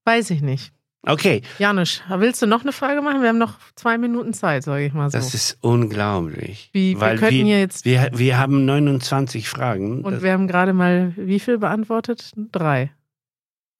weiß 0.05 0.29
ich 0.31 0.41
nicht. 0.41 0.71
Okay. 1.03 1.41
Janusz, 1.59 2.01
willst 2.09 2.41
du 2.41 2.45
noch 2.45 2.61
eine 2.61 2.73
Frage 2.73 3.01
machen? 3.01 3.21
Wir 3.21 3.29
haben 3.29 3.37
noch 3.37 3.57
zwei 3.75 3.97
Minuten 3.97 4.33
Zeit, 4.33 4.63
sage 4.63 4.85
ich 4.85 4.93
mal 4.93 5.09
so. 5.09 5.17
Das 5.17 5.33
ist 5.33 5.57
unglaublich. 5.61 6.69
Wie, 6.73 6.99
wir 6.99 7.15
könnten 7.15 7.45
wir, 7.45 7.59
jetzt. 7.59 7.85
Wir, 7.85 8.11
wir 8.13 8.37
haben 8.37 8.65
29 8.65 9.47
Fragen. 9.47 10.03
Und 10.03 10.21
wir 10.21 10.33
haben 10.33 10.47
gerade 10.47 10.73
mal 10.73 11.13
wie 11.15 11.39
viel 11.39 11.57
beantwortet? 11.57 12.33
Drei. 12.51 12.91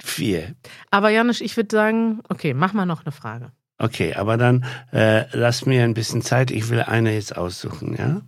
Vier. 0.02 0.56
Aber 0.92 1.10
Janusz, 1.10 1.42
ich 1.42 1.58
würde 1.58 1.76
sagen, 1.76 2.22
okay, 2.30 2.54
mach 2.54 2.72
mal 2.72 2.86
noch 2.86 3.06
eine 3.06 3.12
Frage. 3.12 3.52
Okay, 3.80 4.14
aber 4.14 4.38
dann 4.38 4.66
äh, 4.94 5.26
lass 5.38 5.66
mir 5.66 5.84
ein 5.84 5.94
bisschen 5.94 6.22
Zeit. 6.22 6.52
Ich 6.52 6.70
will 6.70 6.82
eine 6.82 7.14
jetzt 7.14 7.36
aussuchen, 7.36 7.96
ja? 7.98 8.22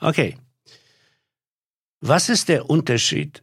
Okay. 0.00 0.36
Was 2.00 2.28
ist 2.28 2.48
der 2.48 2.68
Unterschied 2.68 3.42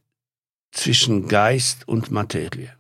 zwischen 0.71 1.27
Geist 1.27 1.87
und 1.87 2.11
Materie? 2.11 2.75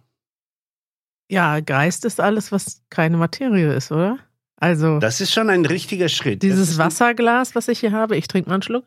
Ja, 1.29 1.59
Geist 1.61 2.05
ist 2.05 2.19
alles, 2.19 2.51
was 2.51 2.81
keine 2.89 3.17
Materie 3.17 3.73
ist, 3.73 3.91
oder? 3.91 4.19
Also. 4.57 4.99
Das 4.99 5.21
ist 5.21 5.33
schon 5.33 5.49
ein 5.49 5.65
richtiger 5.65 6.09
Schritt. 6.09 6.43
Dieses 6.43 6.77
Wasserglas, 6.77 7.55
was 7.55 7.67
ich 7.67 7.79
hier 7.79 7.93
habe, 7.93 8.15
ich 8.17 8.27
trinke 8.27 8.49
mal 8.49 8.55
einen 8.55 8.63
Schluck. 8.63 8.85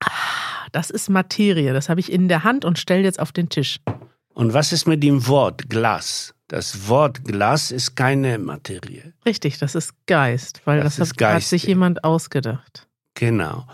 Ah, 0.00 0.68
das 0.72 0.90
ist 0.90 1.10
Materie. 1.10 1.72
Das 1.72 1.88
habe 1.88 2.00
ich 2.00 2.10
in 2.10 2.28
der 2.28 2.44
Hand 2.44 2.64
und 2.64 2.78
stelle 2.78 3.02
jetzt 3.02 3.20
auf 3.20 3.32
den 3.32 3.48
Tisch. 3.48 3.80
Und 4.32 4.54
was 4.54 4.72
ist 4.72 4.86
mit 4.86 5.02
dem 5.02 5.26
Wort 5.26 5.68
Glas? 5.68 6.35
Das 6.48 6.88
Wort 6.88 7.24
Glas 7.24 7.72
ist 7.72 7.96
keine 7.96 8.38
Materie. 8.38 9.12
Richtig, 9.24 9.58
das 9.58 9.74
ist 9.74 9.94
Geist, 10.06 10.62
weil 10.64 10.80
das, 10.80 10.96
das 10.96 11.10
hat, 11.10 11.20
hat 11.20 11.42
sich 11.42 11.64
jemand 11.64 12.04
ausgedacht. 12.04 12.86
Genau. 13.14 13.66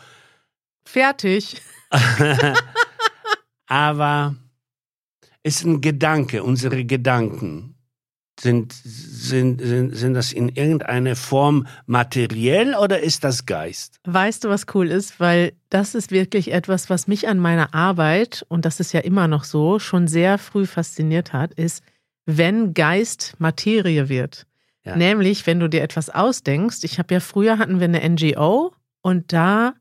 Fertig. 0.85 1.61
Aber 3.67 4.35
ist 5.43 5.65
ein 5.65 5.81
Gedanke, 5.81 6.43
unsere 6.43 6.85
Gedanken. 6.85 7.75
Sind, 8.41 8.73
sind, 8.73 9.61
sind, 9.61 9.95
sind 9.95 10.15
das 10.15 10.33
in 10.33 10.49
irgendeiner 10.49 11.15
Form 11.15 11.67
materiell 11.85 12.75
oder 12.75 13.01
ist 13.01 13.23
das 13.23 13.45
Geist? 13.45 14.01
Weißt 14.05 14.45
du, 14.45 14.49
was 14.49 14.65
cool 14.75 14.91
ist? 14.91 15.21
Weil 15.21 15.53
das 15.69 15.95
ist 15.95 16.11
wirklich 16.11 16.51
etwas, 16.53 16.89
was 16.89 17.07
mich 17.07 17.29
an 17.29 17.39
meiner 17.39 17.75
Arbeit, 17.75 18.45
und 18.49 18.65
das 18.65 18.81
ist 18.81 18.93
ja 18.93 19.01
immer 19.01 19.29
noch 19.29 19.45
so, 19.45 19.79
schon 19.79 20.09
sehr 20.09 20.39
früh 20.39 20.67
fasziniert 20.67 21.33
hat, 21.35 21.53
ist, 21.55 21.85
wenn 22.27 22.75
Geist 22.75 23.35
Materie 23.39 24.09
wird. 24.09 24.47
Ja. 24.85 24.97
Nämlich, 24.97 25.47
wenn 25.47 25.61
du 25.61 25.69
dir 25.69 25.83
etwas 25.83 26.11
ausdenkst. 26.11 26.83
Ich 26.83 26.99
habe 26.99 27.15
ja 27.15 27.21
früher 27.21 27.59
hatten 27.59 27.79
wir 27.79 27.85
eine 27.85 28.09
NGO 28.09 28.75
und 29.01 29.33
da 29.33 29.75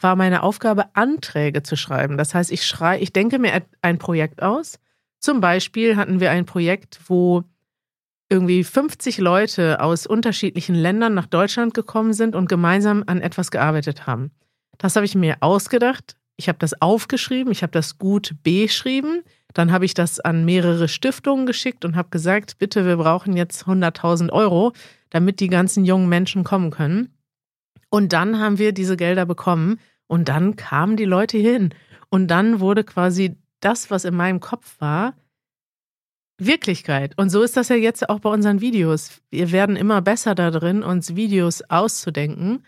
war 0.00 0.16
meine 0.16 0.42
Aufgabe, 0.42 0.86
Anträge 0.94 1.62
zu 1.62 1.76
schreiben. 1.76 2.16
Das 2.16 2.34
heißt, 2.34 2.50
ich 2.50 2.66
schrei, 2.66 3.00
ich 3.00 3.12
denke 3.12 3.38
mir 3.38 3.62
ein 3.82 3.98
Projekt 3.98 4.42
aus 4.42 4.78
zum 5.24 5.40
Beispiel 5.40 5.96
hatten 5.96 6.20
wir 6.20 6.30
ein 6.30 6.44
Projekt, 6.44 7.00
wo 7.06 7.44
irgendwie 8.28 8.62
50 8.62 9.16
Leute 9.16 9.80
aus 9.80 10.06
unterschiedlichen 10.06 10.74
Ländern 10.74 11.14
nach 11.14 11.24
Deutschland 11.24 11.72
gekommen 11.72 12.12
sind 12.12 12.36
und 12.36 12.46
gemeinsam 12.46 13.04
an 13.06 13.22
etwas 13.22 13.50
gearbeitet 13.50 14.06
haben. 14.06 14.32
Das 14.76 14.96
habe 14.96 15.06
ich 15.06 15.14
mir 15.14 15.38
ausgedacht. 15.40 16.18
Ich 16.36 16.48
habe 16.50 16.58
das 16.58 16.78
aufgeschrieben, 16.82 17.52
ich 17.52 17.62
habe 17.62 17.70
das 17.70 17.96
gut 17.96 18.34
beschrieben. 18.42 19.22
Dann 19.54 19.72
habe 19.72 19.84
ich 19.84 19.94
das 19.94 20.20
an 20.20 20.44
mehrere 20.44 20.88
Stiftungen 20.88 21.46
geschickt 21.46 21.84
und 21.84 21.96
habe 21.96 22.10
gesagt, 22.10 22.58
bitte, 22.58 22.84
wir 22.84 22.96
brauchen 22.96 23.36
jetzt 23.36 23.64
100.000 23.64 24.30
Euro, 24.30 24.72
damit 25.10 25.40
die 25.40 25.48
ganzen 25.48 25.84
jungen 25.84 26.08
Menschen 26.08 26.44
kommen 26.44 26.70
können. 26.70 27.14
Und 27.88 28.12
dann 28.12 28.40
haben 28.40 28.58
wir 28.58 28.72
diese 28.72 28.96
Gelder 28.96 29.24
bekommen 29.24 29.78
und 30.08 30.28
dann 30.28 30.56
kamen 30.56 30.96
die 30.96 31.04
Leute 31.04 31.38
hin. 31.38 31.72
Und 32.10 32.28
dann 32.28 32.60
wurde 32.60 32.84
quasi 32.84 33.36
das, 33.60 33.90
was 33.90 34.04
in 34.04 34.14
meinem 34.14 34.40
Kopf 34.40 34.80
war, 34.80 35.14
Wirklichkeit. 36.36 37.16
Und 37.16 37.30
so 37.30 37.42
ist 37.42 37.56
das 37.56 37.68
ja 37.68 37.76
jetzt 37.76 38.08
auch 38.08 38.18
bei 38.18 38.30
unseren 38.30 38.60
Videos. 38.60 39.20
Wir 39.30 39.52
werden 39.52 39.76
immer 39.76 40.02
besser 40.02 40.34
da 40.34 40.50
drin, 40.50 40.82
uns 40.82 41.14
Videos 41.14 41.62
auszudenken. 41.70 42.64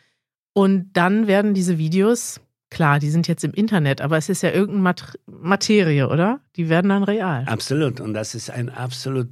Und 0.52 0.92
dann 0.92 1.26
werden 1.26 1.52
diese 1.52 1.76
Videos, 1.76 2.40
klar, 2.70 2.98
die 2.98 3.10
sind 3.10 3.28
jetzt 3.28 3.44
im 3.44 3.52
Internet, 3.52 4.00
aber 4.00 4.16
es 4.16 4.28
ist 4.28 4.42
ja 4.42 4.50
irgendeine 4.50 4.82
Mat 4.82 5.18
Materie, 5.26 6.08
oder? 6.08 6.40
Die 6.56 6.68
werden 6.68 6.88
dann 6.88 7.04
real. 7.04 7.44
Absolut. 7.46 8.00
Und 8.00 8.14
das 8.14 8.34
ist 8.34 8.50
ein 8.50 8.68
absolut 8.68 9.28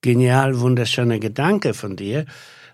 genial, 0.00 0.60
wunderschöner 0.60 1.18
Gedanke 1.18 1.74
von 1.74 1.96
dir. 1.96 2.26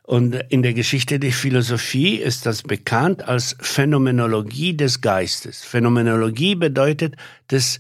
Und 0.05 0.35
in 0.49 0.63
der 0.63 0.75
Geschichte 0.75 1.19
der 1.19 1.33
Philosophie 1.33 2.17
ist 2.17 2.45
das 2.45 2.63
bekannt 2.63 3.29
als 3.29 3.57
Phänomenologie 3.61 4.77
des 4.77 5.01
Geistes. 5.01 5.63
Phänomenologie 5.63 6.57
bedeutet 6.57 7.17
das 7.49 7.79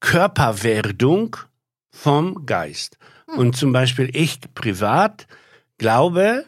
Körperwerdung 0.00 1.36
vom 1.90 2.46
Geist. 2.46 2.96
Hm. 3.28 3.38
Und 3.38 3.56
zum 3.56 3.72
Beispiel 3.72 4.10
ich 4.14 4.38
privat 4.54 5.26
glaube, 5.78 6.44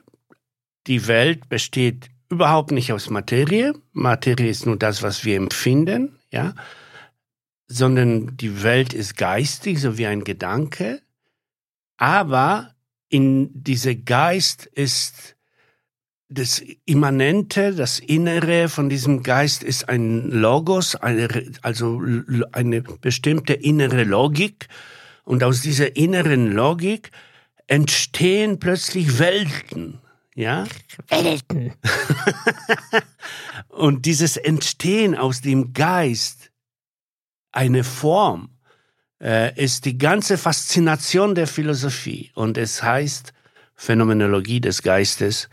die 0.86 1.08
Welt 1.08 1.48
besteht 1.48 2.08
überhaupt 2.28 2.70
nicht 2.70 2.92
aus 2.92 3.10
Materie. 3.10 3.74
Materie 3.92 4.50
ist 4.50 4.66
nur 4.66 4.76
das, 4.76 5.02
was 5.02 5.24
wir 5.24 5.36
empfinden, 5.36 6.18
ja. 6.30 6.54
Sondern 7.68 8.36
die 8.36 8.62
Welt 8.62 8.94
ist 8.94 9.16
geistig, 9.16 9.80
so 9.80 9.98
wie 9.98 10.06
ein 10.06 10.24
Gedanke. 10.24 11.02
Aber 11.96 12.74
in 13.08 13.50
dieser 13.52 13.94
Geist 13.94 14.66
ist 14.66 15.36
das 16.28 16.62
Immanente, 16.84 17.74
das 17.74 17.98
Innere 18.00 18.68
von 18.68 18.88
diesem 18.88 19.22
Geist 19.22 19.62
ist 19.62 19.88
ein 19.88 20.30
Logos, 20.30 20.96
eine, 20.96 21.28
also 21.62 22.02
eine 22.52 22.82
bestimmte 22.82 23.54
innere 23.54 24.04
Logik. 24.04 24.68
Und 25.24 25.42
aus 25.44 25.60
dieser 25.60 25.96
inneren 25.96 26.52
Logik 26.52 27.10
entstehen 27.66 28.58
plötzlich 28.58 29.18
Welten. 29.18 29.98
Ja? 30.36 30.66
Welten. 31.08 31.72
Und 33.68 34.04
dieses 34.04 34.36
Entstehen 34.36 35.16
aus 35.16 35.40
dem 35.40 35.72
Geist, 35.72 36.52
eine 37.52 37.82
Form, 37.82 38.50
äh, 39.20 39.58
ist 39.60 39.86
die 39.86 39.96
ganze 39.96 40.36
Faszination 40.36 41.34
der 41.34 41.46
Philosophie. 41.46 42.30
Und 42.34 42.58
es 42.58 42.82
heißt 42.82 43.32
Phänomenologie 43.74 44.60
des 44.60 44.82
Geistes, 44.82 45.48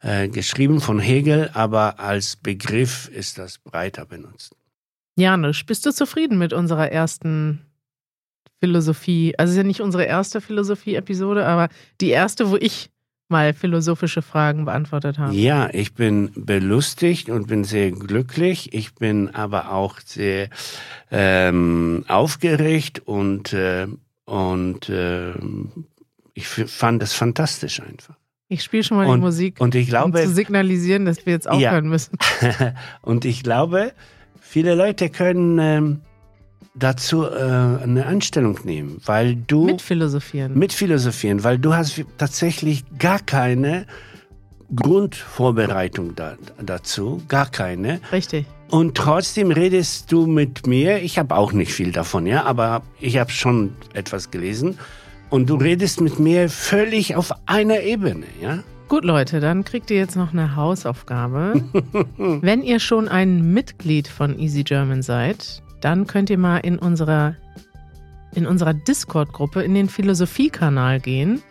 äh, 0.00 0.28
geschrieben 0.28 0.80
von 0.80 0.98
Hegel, 0.98 1.50
aber 1.52 2.00
als 2.00 2.36
Begriff 2.36 3.08
ist 3.08 3.36
das 3.36 3.58
breiter 3.58 4.06
benutzt. 4.06 4.56
Janusz, 5.16 5.62
bist 5.64 5.84
du 5.84 5.92
zufrieden 5.92 6.38
mit 6.38 6.54
unserer 6.54 6.90
ersten 6.90 7.66
Philosophie? 8.60 9.34
Also 9.36 9.50
es 9.50 9.56
ist 9.56 9.58
ja 9.58 9.64
nicht 9.64 9.80
unsere 9.82 10.04
erste 10.04 10.40
Philosophie-Episode, 10.40 11.46
aber 11.46 11.68
die 12.00 12.10
erste, 12.10 12.50
wo 12.50 12.56
ich 12.56 12.90
mal 13.28 13.54
philosophische 13.54 14.22
Fragen 14.22 14.64
beantwortet 14.64 15.18
habe. 15.18 15.34
Ja, 15.34 15.68
ich 15.72 15.94
bin 15.94 16.30
belustigt 16.34 17.28
und 17.28 17.48
bin 17.48 17.64
sehr 17.64 17.90
glücklich. 17.90 18.72
Ich 18.72 18.94
bin 18.94 19.34
aber 19.34 19.72
auch 19.72 19.98
sehr 20.04 20.48
ähm, 21.10 22.04
aufgeregt 22.08 23.02
und, 23.04 23.52
äh, 23.52 23.88
und 24.24 24.88
äh, 24.88 25.32
ich 26.34 26.48
fand 26.48 27.02
es 27.02 27.12
fantastisch 27.12 27.80
einfach. 27.80 28.16
Ich 28.48 28.62
spiele 28.62 28.84
schon 28.84 28.98
mal 28.98 29.06
und, 29.06 29.16
die 29.16 29.22
Musik, 29.22 29.60
und 29.60 29.74
ich 29.74 29.88
glaube, 29.88 30.18
um 30.20 30.24
zu 30.24 30.32
signalisieren, 30.32 31.04
dass 31.04 31.26
wir 31.26 31.32
jetzt 31.32 31.48
aufhören 31.48 31.84
ja. 31.84 31.90
müssen. 31.90 32.16
und 33.02 33.24
ich 33.24 33.42
glaube, 33.42 33.92
viele 34.40 34.76
Leute 34.76 35.10
können 35.10 35.58
ähm, 35.58 36.00
dazu 36.78 37.24
äh, 37.24 37.28
eine 37.82 38.06
Anstellung 38.06 38.58
nehmen, 38.64 39.00
weil 39.04 39.36
du 39.36 39.66
mit 39.66 39.82
philosophieren, 39.82 40.58
mit 40.58 40.72
philosophieren, 40.72 41.42
weil 41.42 41.58
du 41.58 41.74
hast 41.74 42.04
tatsächlich 42.18 42.84
gar 42.98 43.18
keine 43.18 43.86
Grundvorbereitung 44.74 46.14
da, 46.14 46.36
dazu, 46.60 47.22
gar 47.28 47.50
keine. 47.50 48.00
Richtig. 48.12 48.46
Und 48.68 48.96
trotzdem 48.96 49.52
redest 49.52 50.10
du 50.10 50.26
mit 50.26 50.66
mir. 50.66 51.02
Ich 51.02 51.18
habe 51.18 51.36
auch 51.36 51.52
nicht 51.52 51.72
viel 51.72 51.92
davon, 51.92 52.26
ja, 52.26 52.44
aber 52.44 52.82
ich 53.00 53.16
habe 53.18 53.30
schon 53.30 53.74
etwas 53.94 54.30
gelesen. 54.30 54.78
Und 55.30 55.48
du 55.50 55.56
redest 55.56 56.00
mit 56.00 56.18
mir 56.18 56.48
völlig 56.48 57.16
auf 57.16 57.32
einer 57.46 57.80
Ebene, 57.80 58.26
ja? 58.40 58.60
Gut, 58.88 59.04
Leute, 59.04 59.40
dann 59.40 59.64
kriegt 59.64 59.90
ihr 59.90 59.96
jetzt 59.96 60.14
noch 60.14 60.32
eine 60.32 60.54
Hausaufgabe. 60.54 61.64
Wenn 62.16 62.62
ihr 62.62 62.78
schon 62.78 63.08
ein 63.08 63.52
Mitglied 63.52 64.06
von 64.06 64.38
Easy 64.38 64.62
German 64.62 65.02
seid, 65.02 65.62
dann 65.80 66.06
könnt 66.06 66.30
ihr 66.30 66.38
mal 66.38 66.58
in 66.58 66.78
unserer, 66.78 67.36
in 68.34 68.46
unserer 68.46 68.74
Discord-Gruppe 68.74 69.62
in 69.62 69.74
den 69.74 69.88
Philosophie-Kanal 69.88 71.00
gehen. 71.00 71.42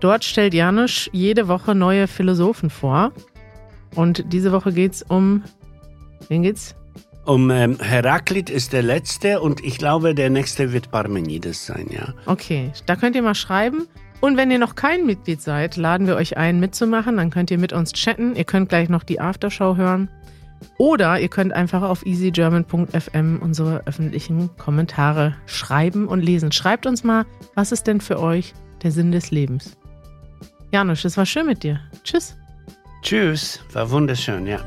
Dort 0.00 0.24
stellt 0.24 0.54
Janusz 0.54 1.08
jede 1.12 1.48
Woche 1.48 1.74
neue 1.74 2.06
Philosophen 2.06 2.70
vor. 2.70 3.12
Und 3.94 4.32
diese 4.32 4.52
Woche 4.52 4.72
geht 4.72 4.92
es 4.94 5.02
um. 5.02 5.42
Wen 6.28 6.42
geht's? 6.42 6.74
Um 7.24 7.50
ähm, 7.50 7.78
Heraklit 7.78 8.48
ist 8.48 8.72
der 8.72 8.82
letzte 8.82 9.40
und 9.40 9.62
ich 9.62 9.76
glaube, 9.76 10.14
der 10.14 10.30
nächste 10.30 10.72
wird 10.72 10.90
Parmenides 10.90 11.66
sein, 11.66 11.86
ja. 11.90 12.14
Okay, 12.24 12.72
da 12.86 12.96
könnt 12.96 13.16
ihr 13.16 13.22
mal 13.22 13.34
schreiben. 13.34 13.86
Und 14.20 14.36
wenn 14.36 14.50
ihr 14.50 14.58
noch 14.58 14.74
kein 14.74 15.06
Mitglied 15.06 15.40
seid, 15.40 15.76
laden 15.76 16.06
wir 16.06 16.16
euch 16.16 16.36
ein, 16.36 16.58
mitzumachen. 16.58 17.18
Dann 17.18 17.30
könnt 17.30 17.50
ihr 17.50 17.58
mit 17.58 17.72
uns 17.72 17.92
chatten. 17.92 18.34
Ihr 18.34 18.44
könnt 18.44 18.68
gleich 18.68 18.88
noch 18.88 19.04
die 19.04 19.20
Aftershow 19.20 19.76
hören. 19.76 20.08
Oder 20.78 21.18
ihr 21.18 21.28
könnt 21.28 21.52
einfach 21.52 21.82
auf 21.82 22.06
easygerman.fm 22.06 23.38
unsere 23.40 23.86
öffentlichen 23.86 24.50
Kommentare 24.56 25.36
schreiben 25.46 26.06
und 26.06 26.20
lesen. 26.20 26.52
Schreibt 26.52 26.86
uns 26.86 27.04
mal, 27.04 27.26
was 27.54 27.72
ist 27.72 27.86
denn 27.86 28.00
für 28.00 28.20
euch 28.20 28.54
der 28.82 28.92
Sinn 28.92 29.12
des 29.12 29.30
Lebens? 29.30 29.76
Janusz, 30.72 31.04
es 31.04 31.16
war 31.16 31.26
schön 31.26 31.46
mit 31.46 31.62
dir. 31.62 31.80
Tschüss. 32.04 32.36
Tschüss, 33.02 33.60
war 33.72 33.90
wunderschön, 33.90 34.46
ja. 34.46 34.58